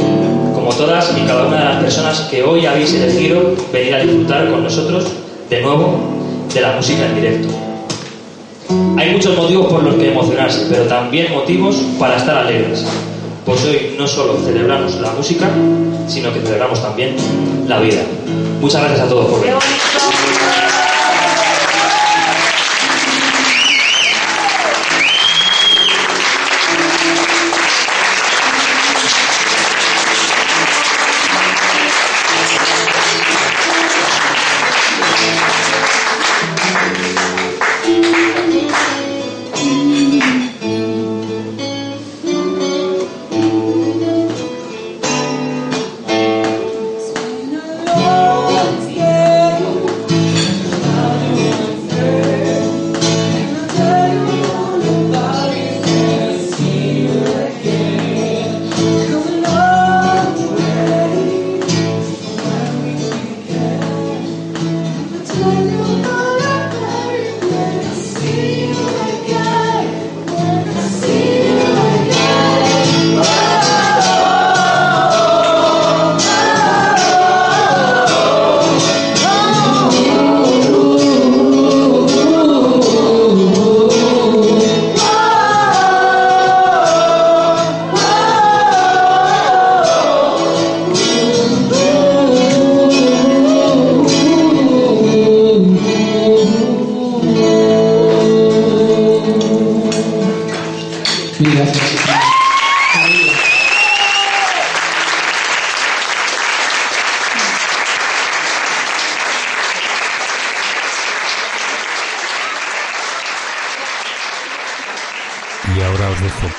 [0.53, 4.49] como todas y cada una de las personas que hoy habéis elegido venir a disfrutar
[4.49, 5.05] con nosotros
[5.49, 5.99] de nuevo
[6.53, 7.47] de la música en directo.
[8.97, 12.83] Hay muchos motivos por los que emocionarse, pero también motivos para estar alegres.
[13.45, 15.47] Pues hoy no solo celebramos la música,
[16.07, 17.15] sino que celebramos también
[17.67, 18.01] la vida.
[18.59, 19.55] Muchas gracias a todos por venir.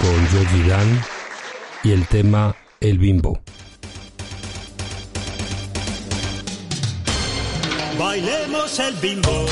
[0.00, 1.04] Con Yogi Dan
[1.82, 3.40] y el tema El Bimbo.
[7.98, 9.46] Bailemos el bimbo,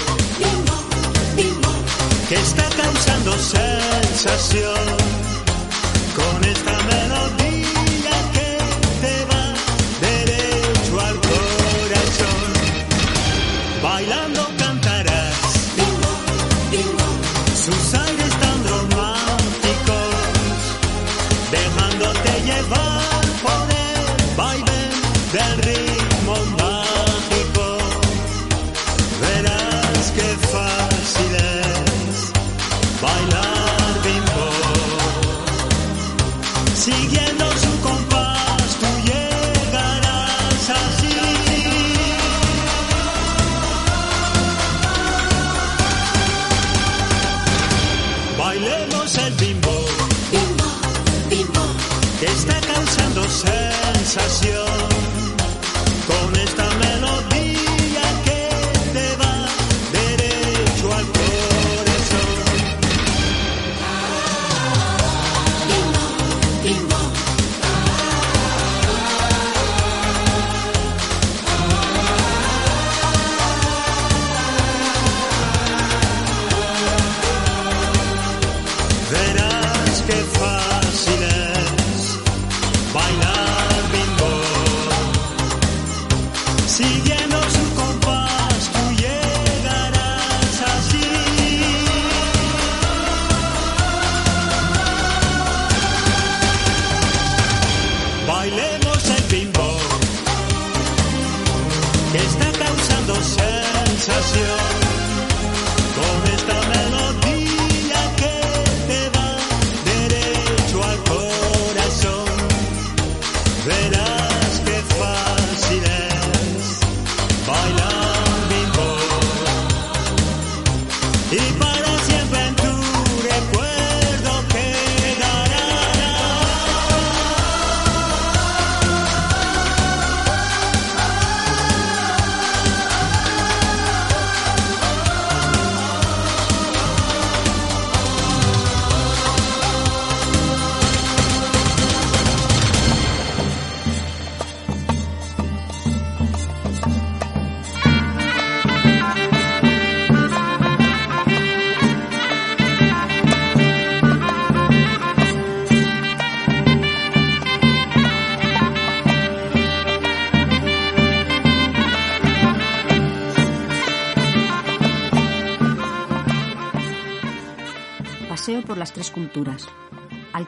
[2.29, 4.75] que está causando sensación.
[6.15, 7.44] Con esta melodía
[54.15, 54.64] sensación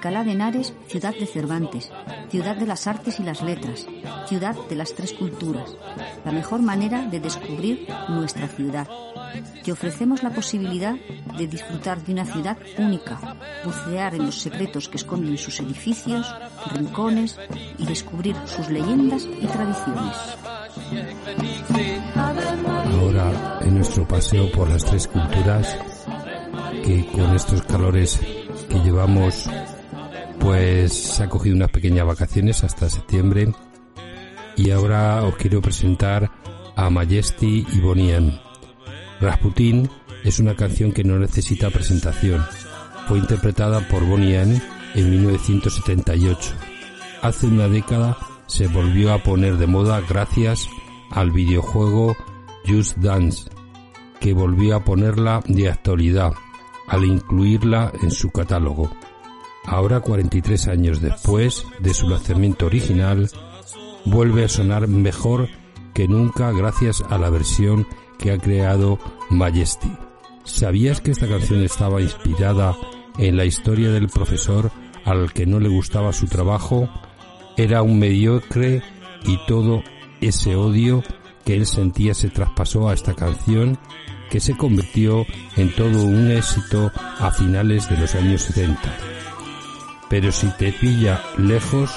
[0.06, 1.90] Alcalá de Henares, ciudad de Cervantes,
[2.30, 3.88] ciudad de las artes y las letras,
[4.28, 5.76] ciudad de las tres culturas.
[6.24, 8.86] La mejor manera de descubrir nuestra ciudad.
[9.64, 10.94] Te ofrecemos la posibilidad
[11.36, 13.18] de disfrutar de una ciudad única,
[13.64, 16.32] bucear en los secretos que esconden sus edificios,
[16.72, 17.36] rincones
[17.76, 20.16] y descubrir sus leyendas y tradiciones.
[22.92, 25.76] Ahora, en nuestro paseo por las tres culturas,
[26.84, 28.20] que con estos calores
[28.68, 29.48] que llevamos,
[30.38, 33.52] pues se ha cogido unas pequeñas vacaciones hasta septiembre.
[34.56, 36.30] Y ahora os quiero presentar
[36.76, 38.38] a Majesty y Bonien.
[39.20, 39.88] Rasputin
[40.24, 42.44] es una canción que no necesita presentación.
[43.08, 44.62] Fue interpretada por Bonien
[44.94, 46.52] en 1978.
[47.22, 48.16] Hace una década
[48.46, 50.68] se volvió a poner de moda gracias
[51.10, 52.16] al videojuego
[52.66, 53.50] Just Dance,
[54.20, 56.32] que volvió a ponerla de actualidad
[56.88, 58.90] al incluirla en su catálogo.
[59.66, 63.28] Ahora, 43 años después de su lanzamiento original,
[64.04, 65.48] vuelve a sonar mejor
[65.92, 67.86] que nunca gracias a la versión
[68.18, 68.98] que ha creado
[69.30, 69.90] Majesty.
[70.44, 72.76] ¿Sabías que esta canción estaba inspirada
[73.18, 74.70] en la historia del profesor
[75.04, 76.88] al que no le gustaba su trabajo?
[77.56, 78.82] Era un mediocre
[79.24, 79.82] y todo
[80.20, 81.02] ese odio
[81.44, 83.78] que él sentía se traspasó a esta canción
[84.30, 85.24] que se convirtió
[85.56, 89.15] en todo un éxito a finales de los años 70.
[90.08, 91.90] Pero si te pilla lejos,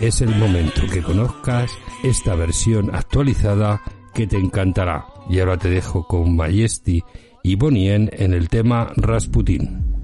[0.00, 1.70] es el momento que conozcas
[2.04, 3.80] esta versión actualizada
[4.14, 5.06] que te encantará.
[5.28, 7.02] Y ahora te dejo con Majesty
[7.42, 9.95] y Bonien en el tema Rasputin.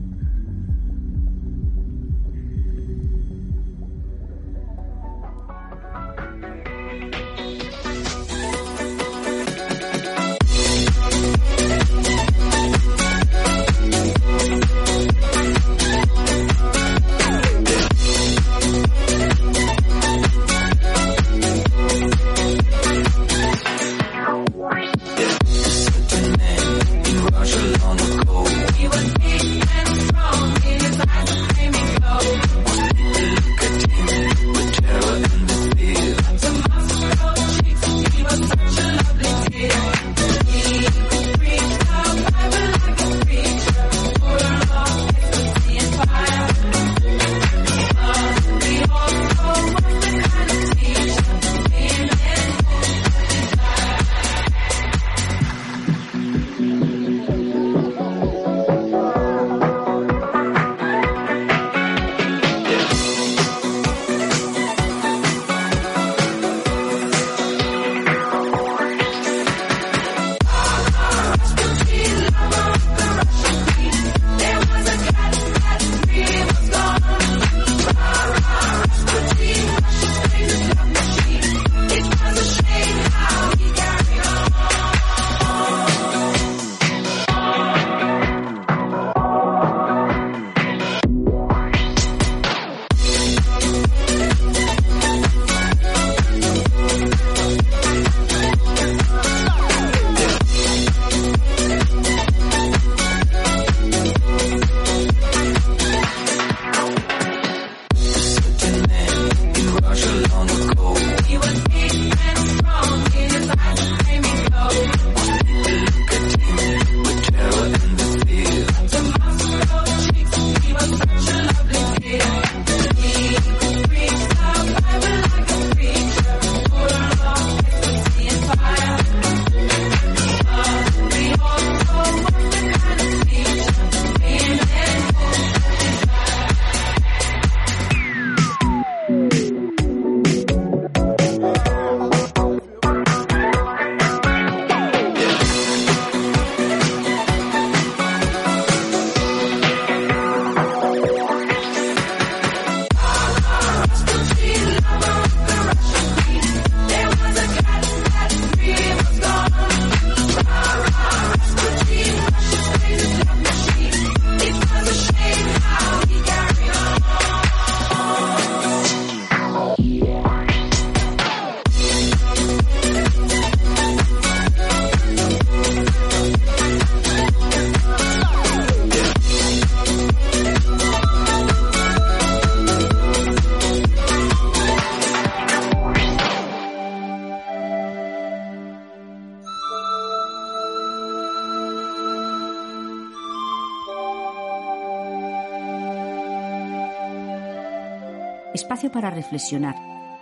[198.92, 199.74] Para reflexionar.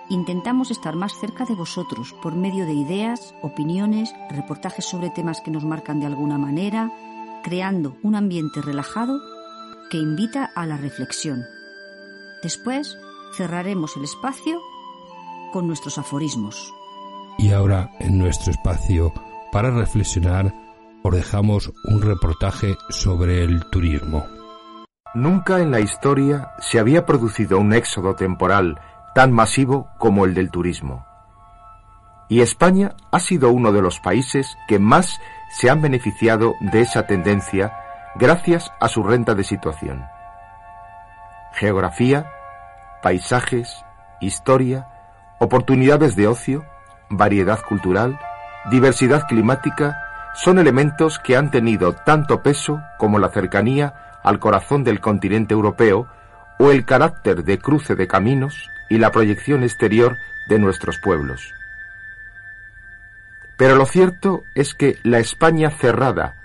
[0.08, 5.50] Intentamos estar más cerca de vosotros por medio de ideas, opiniones, reportajes sobre temas que
[5.50, 6.90] nos marcan de alguna manera,
[7.42, 9.20] creando un ambiente relajado
[9.90, 11.44] que invita a la reflexión.
[12.42, 12.96] Después
[13.36, 14.60] cerraremos el espacio
[15.52, 16.72] con nuestros aforismos.
[17.38, 19.12] Y ahora, en nuestro espacio
[19.52, 20.54] para reflexionar,
[21.02, 24.39] os dejamos un reportaje sobre el turismo.
[25.14, 28.80] Nunca en la historia se había producido un éxodo temporal
[29.12, 31.04] tan masivo como el del turismo.
[32.28, 37.08] Y España ha sido uno de los países que más se han beneficiado de esa
[37.08, 37.72] tendencia
[38.14, 40.04] gracias a su renta de situación.
[41.54, 42.30] Geografía,
[43.02, 43.84] paisajes,
[44.20, 44.86] historia,
[45.40, 46.64] oportunidades de ocio,
[47.08, 48.20] variedad cultural,
[48.70, 49.96] diversidad climática,
[50.34, 56.06] son elementos que han tenido tanto peso como la cercanía al corazón del continente europeo
[56.58, 60.16] o el carácter de cruce de caminos y la proyección exterior
[60.48, 61.54] de nuestros pueblos.
[63.56, 66.36] Pero lo cierto es que la España cerrada,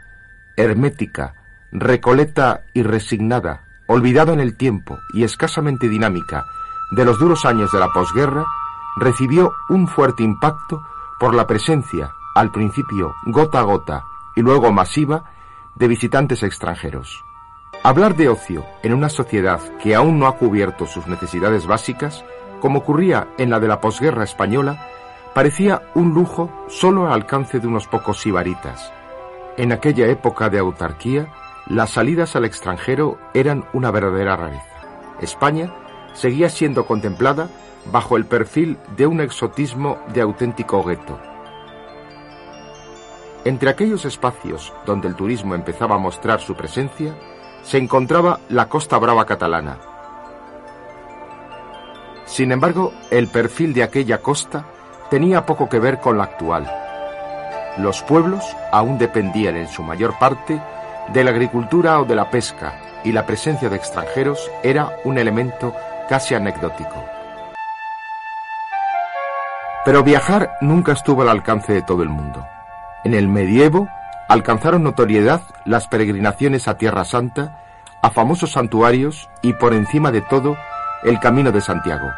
[0.57, 1.33] hermética,
[1.71, 6.45] recoleta y resignada, olvidada en el tiempo y escasamente dinámica
[6.91, 8.45] de los duros años de la posguerra,
[8.97, 10.81] recibió un fuerte impacto
[11.19, 14.03] por la presencia, al principio gota a gota
[14.35, 15.23] y luego masiva,
[15.75, 17.23] de visitantes extranjeros.
[17.85, 22.25] Hablar de ocio en una sociedad que aún no ha cubierto sus necesidades básicas,
[22.59, 24.87] como ocurría en la de la posguerra española,
[25.35, 28.91] parecía un lujo solo al alcance de unos pocos sibaritas.
[29.55, 31.31] En aquella época de autarquía,
[31.67, 34.65] las salidas al extranjero eran una verdadera rareza.
[35.21, 35.71] España
[36.13, 37.49] seguía siendo contemplada
[37.91, 41.19] bajo el perfil de un exotismo de auténtico gueto.
[43.43, 47.15] Entre aquellos espacios donde el turismo empezaba a mostrar su presencia,
[47.65, 49.77] se encontraba la Costa Brava catalana.
[52.25, 54.65] Sin embargo, el perfil de aquella costa
[55.09, 56.71] tenía poco que ver con la actual.
[57.77, 60.61] Los pueblos aún dependían en su mayor parte
[61.09, 65.73] de la agricultura o de la pesca, y la presencia de extranjeros era un elemento
[66.09, 67.03] casi anecdótico.
[69.85, 72.45] Pero viajar nunca estuvo al alcance de todo el mundo.
[73.03, 73.87] En el medievo
[74.27, 77.59] alcanzaron notoriedad las peregrinaciones a Tierra Santa,
[78.01, 80.57] a famosos santuarios y por encima de todo
[81.03, 82.11] el Camino de Santiago.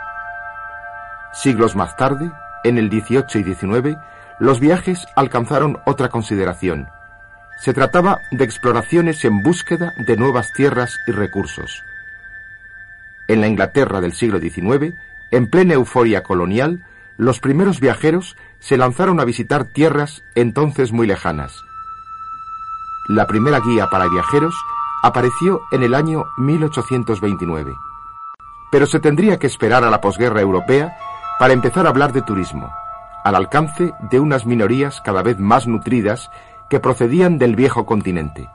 [1.34, 2.32] Siglos más tarde,
[2.64, 3.98] en el 18 y 19,
[4.40, 6.90] los viajes alcanzaron otra consideración.
[7.60, 11.84] Se trataba de exploraciones en búsqueda de nuevas tierras y recursos.
[13.28, 14.94] En la Inglaterra del siglo XIX,
[15.32, 16.86] en plena euforia colonial,
[17.18, 21.64] los primeros viajeros se lanzaron a visitar tierras entonces muy lejanas.
[23.08, 24.54] La primera guía para viajeros
[25.02, 27.74] apareció en el año 1829.
[28.70, 30.98] Pero se tendría que esperar a la posguerra europea
[31.40, 32.70] para empezar a hablar de turismo,
[33.24, 36.30] al alcance de unas minorías cada vez más nutridas
[36.70, 38.50] que procedían del viejo continente.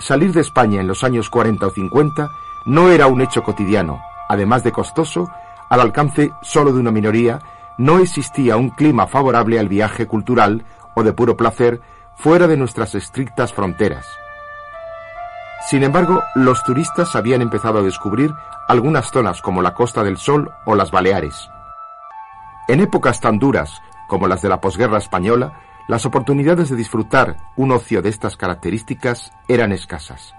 [0.00, 2.28] Salir de España en los años 40 o 50
[2.66, 5.30] no era un hecho cotidiano, además de costoso,
[5.70, 7.38] al alcance solo de una minoría,
[7.78, 10.64] no existía un clima favorable al viaje cultural
[10.96, 11.80] o de puro placer
[12.18, 14.06] fuera de nuestras estrictas fronteras.
[15.68, 18.32] Sin embargo, los turistas habían empezado a descubrir
[18.66, 21.48] algunas zonas como la Costa del Sol o las Baleares.
[22.66, 27.70] En épocas tan duras como las de la posguerra española, las oportunidades de disfrutar un
[27.70, 30.34] ocio de estas características eran escasas.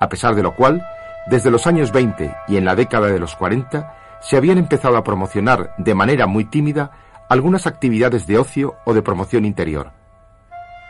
[0.00, 0.86] A pesar de lo cual,
[1.26, 5.04] desde los años 20 y en la década de los 40, se habían empezado a
[5.04, 6.92] promocionar de manera muy tímida
[7.28, 10.03] algunas actividades de ocio o de promoción interior.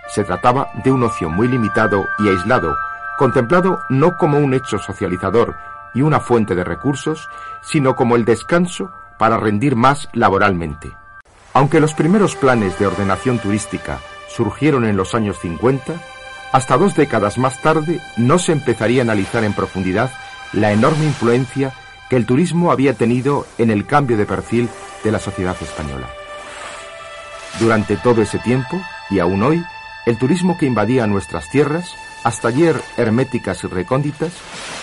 [0.09, 2.77] Se trataba de un ocio muy limitado y aislado,
[3.19, 5.55] contemplado no como un hecho socializador
[5.95, 7.29] y una fuente de recursos,
[7.63, 10.93] sino como el descanso para rendir más laboralmente.
[11.53, 15.95] Aunque los primeros planes de ordenación turística surgieron en los años 50,
[16.53, 20.11] hasta dos décadas más tarde no se empezaría a analizar en profundidad
[20.53, 21.73] la enorme influencia
[22.09, 24.69] que el turismo había tenido en el cambio de perfil
[25.03, 26.09] de la sociedad española.
[27.61, 28.81] Durante todo ese tiempo,
[29.11, 29.65] y aún hoy,
[30.07, 31.95] el turismo que invadía nuestras tierras,
[32.25, 34.33] hasta ayer herméticas y recónditas,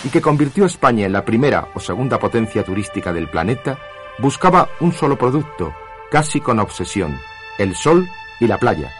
[0.04, 3.78] y que convirtió a España en la primera o segunda potencia turística del planeta,
[4.18, 5.74] buscaba un solo producto,
[6.10, 7.18] casi con obsesión,
[7.58, 8.08] el sol
[8.40, 8.92] y la playa.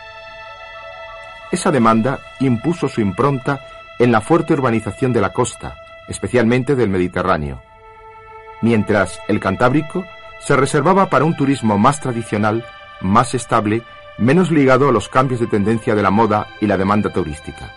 [1.50, 3.64] Esa demanda impuso su impronta
[3.98, 5.76] en la fuerte urbanización de la costa,
[6.08, 7.62] especialmente del Mediterráneo
[8.62, 10.06] mientras el Cantábrico
[10.40, 12.64] se reservaba para un turismo más tradicional,
[13.02, 13.82] más estable,
[14.18, 17.72] menos ligado a los cambios de tendencia de la moda y la demanda turística.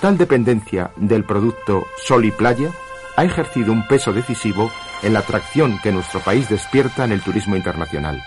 [0.00, 2.70] Tal dependencia del producto sol y playa
[3.16, 4.70] ha ejercido un peso decisivo
[5.02, 8.22] en la atracción que nuestro país despierta en el turismo internacional.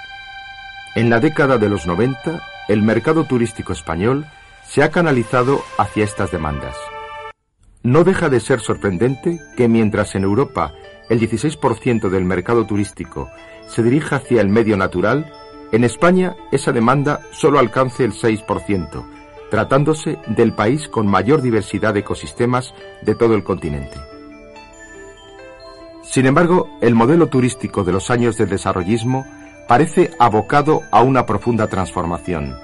[0.96, 4.28] En la década de los 90, el mercado turístico español
[4.68, 6.76] se ha canalizado hacia estas demandas.
[7.82, 10.74] No deja de ser sorprendente que mientras en Europa
[11.10, 13.30] el 16% del mercado turístico
[13.68, 15.32] se dirija hacia el medio natural,
[15.74, 19.06] en España esa demanda solo alcance el 6%,
[19.50, 23.98] tratándose del país con mayor diversidad de ecosistemas de todo el continente.
[26.04, 29.26] Sin embargo, el modelo turístico de los años del desarrollismo
[29.68, 32.56] parece abocado a una profunda transformación,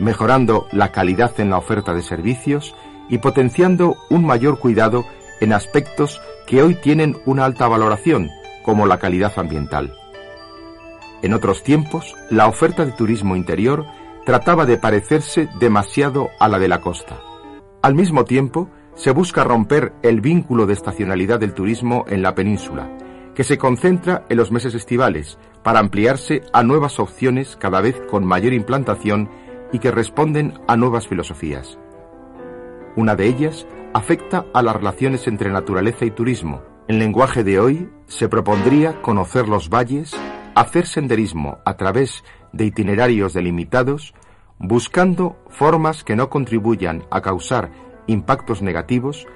[0.00, 2.74] mejorando la calidad en la oferta de servicios
[3.08, 5.04] y potenciando un mayor cuidado
[5.40, 8.28] en aspectos que hoy tienen una alta valoración,
[8.64, 9.99] como la calidad ambiental.
[11.22, 13.86] En otros tiempos, la oferta de turismo interior
[14.24, 17.20] trataba de parecerse demasiado a la de la costa.
[17.82, 22.90] Al mismo tiempo, se busca romper el vínculo de estacionalidad del turismo en la península,
[23.34, 28.24] que se concentra en los meses estivales, para ampliarse a nuevas opciones cada vez con
[28.24, 29.30] mayor implantación
[29.72, 31.78] y que responden a nuevas filosofías.
[32.96, 36.62] Una de ellas afecta a las relaciones entre naturaleza y turismo.
[36.88, 40.16] En lenguaje de hoy se propondría conocer los valles,
[40.54, 44.14] hacer senderismo a través de itinerarios delimitados,
[44.58, 47.70] buscando formas que no contribuyan a causar
[48.06, 49.26] impactos negativos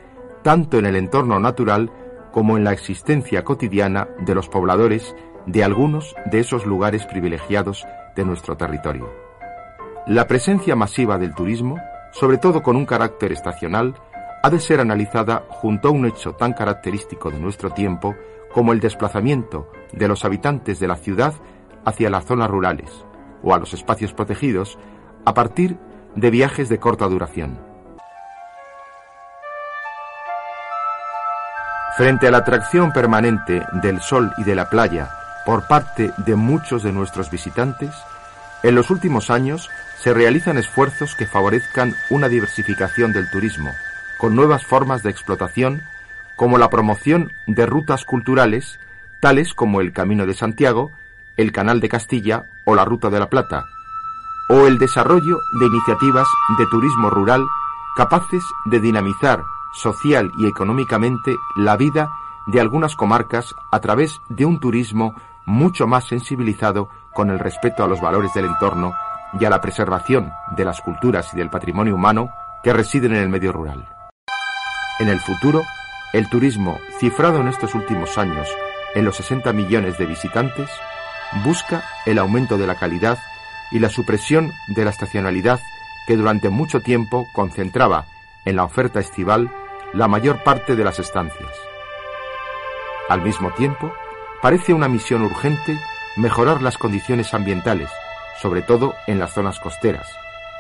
[0.42, 1.90] tanto en el entorno natural
[2.32, 5.14] como en la existencia cotidiana de los pobladores
[5.46, 7.86] de algunos de esos lugares privilegiados
[8.16, 9.10] de nuestro territorio.
[10.06, 11.78] La presencia masiva del turismo,
[12.12, 13.94] sobre todo con un carácter estacional,
[14.42, 18.14] ha de ser analizada junto a un hecho tan característico de nuestro tiempo
[18.54, 21.34] como el desplazamiento de los habitantes de la ciudad
[21.84, 22.90] hacia las zonas rurales
[23.42, 24.78] o a los espacios protegidos
[25.24, 25.76] a partir
[26.14, 27.58] de viajes de corta duración.
[31.96, 35.10] Frente a la atracción permanente del sol y de la playa
[35.44, 37.90] por parte de muchos de nuestros visitantes,
[38.62, 43.70] en los últimos años se realizan esfuerzos que favorezcan una diversificación del turismo,
[44.18, 45.82] con nuevas formas de explotación,
[46.36, 48.78] como la promoción de rutas culturales,
[49.20, 50.90] tales como el Camino de Santiago,
[51.36, 53.64] el Canal de Castilla o la Ruta de la Plata,
[54.48, 56.28] o el desarrollo de iniciativas
[56.58, 57.44] de turismo rural
[57.96, 62.10] capaces de dinamizar social y económicamente la vida
[62.46, 65.14] de algunas comarcas a través de un turismo
[65.46, 68.92] mucho más sensibilizado con el respeto a los valores del entorno
[69.38, 72.30] y a la preservación de las culturas y del patrimonio humano
[72.62, 73.88] que residen en el medio rural.
[74.98, 75.62] En el futuro,
[76.14, 78.48] el turismo, cifrado en estos últimos años
[78.94, 80.70] en los 60 millones de visitantes,
[81.44, 83.18] busca el aumento de la calidad
[83.72, 85.58] y la supresión de la estacionalidad
[86.06, 88.06] que durante mucho tiempo concentraba
[88.44, 89.50] en la oferta estival
[89.92, 91.50] la mayor parte de las estancias.
[93.08, 93.92] Al mismo tiempo,
[94.40, 95.76] parece una misión urgente
[96.16, 97.90] mejorar las condiciones ambientales,
[98.40, 100.06] sobre todo en las zonas costeras,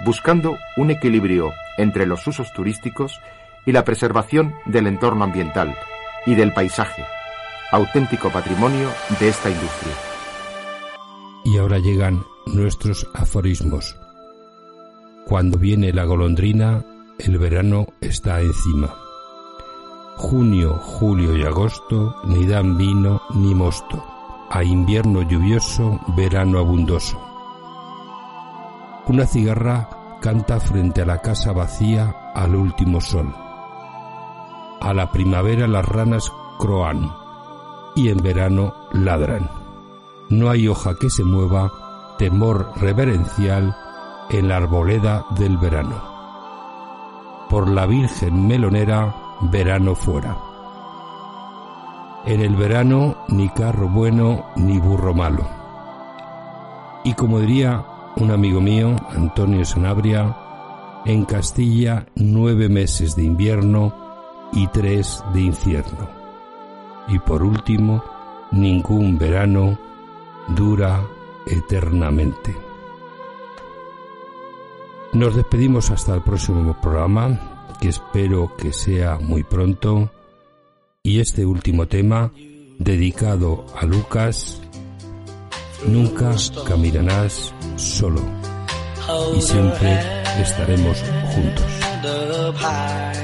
[0.04, 3.20] buscando un equilibrio entre los usos turísticos
[3.66, 5.74] y la preservación del entorno ambiental
[6.26, 7.04] y del paisaje,
[7.70, 8.88] auténtico patrimonio
[9.20, 9.94] de esta industria.
[11.44, 13.96] Y ahora llegan nuestros aforismos.
[15.26, 16.82] Cuando viene la golondrina,
[17.18, 18.94] el verano está encima.
[20.16, 24.04] Junio, julio y agosto ni dan vino ni mosto.
[24.50, 27.20] A invierno lluvioso, verano abundoso.
[29.06, 29.88] Una cigarra
[30.20, 33.43] canta frente a la casa vacía al último sol.
[34.80, 37.10] A la primavera las ranas croan
[37.94, 39.48] y en verano ladran.
[40.30, 41.72] No hay hoja que se mueva,
[42.18, 43.76] temor reverencial
[44.30, 46.02] en la arboleda del verano.
[47.48, 50.36] Por la Virgen melonera, verano fuera.
[52.26, 55.46] En el verano ni carro bueno ni burro malo.
[57.04, 57.84] Y como diría
[58.16, 60.36] un amigo mío, Antonio Sanabria,
[61.04, 64.03] en Castilla nueve meses de invierno
[64.54, 66.08] y tres de infierno.
[67.08, 68.02] Y por último,
[68.50, 69.78] ningún verano
[70.48, 71.06] dura
[71.46, 72.54] eternamente.
[75.12, 80.10] Nos despedimos hasta el próximo programa, que espero que sea muy pronto.
[81.02, 82.32] Y este último tema,
[82.78, 84.60] dedicado a Lucas,
[85.86, 86.34] nunca
[86.66, 88.22] caminarás solo
[89.36, 90.00] y siempre
[90.40, 90.98] estaremos
[91.34, 93.23] juntos.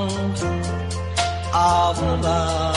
[2.21, 2.73] 吧。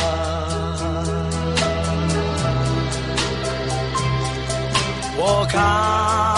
[5.17, 6.34] 我看。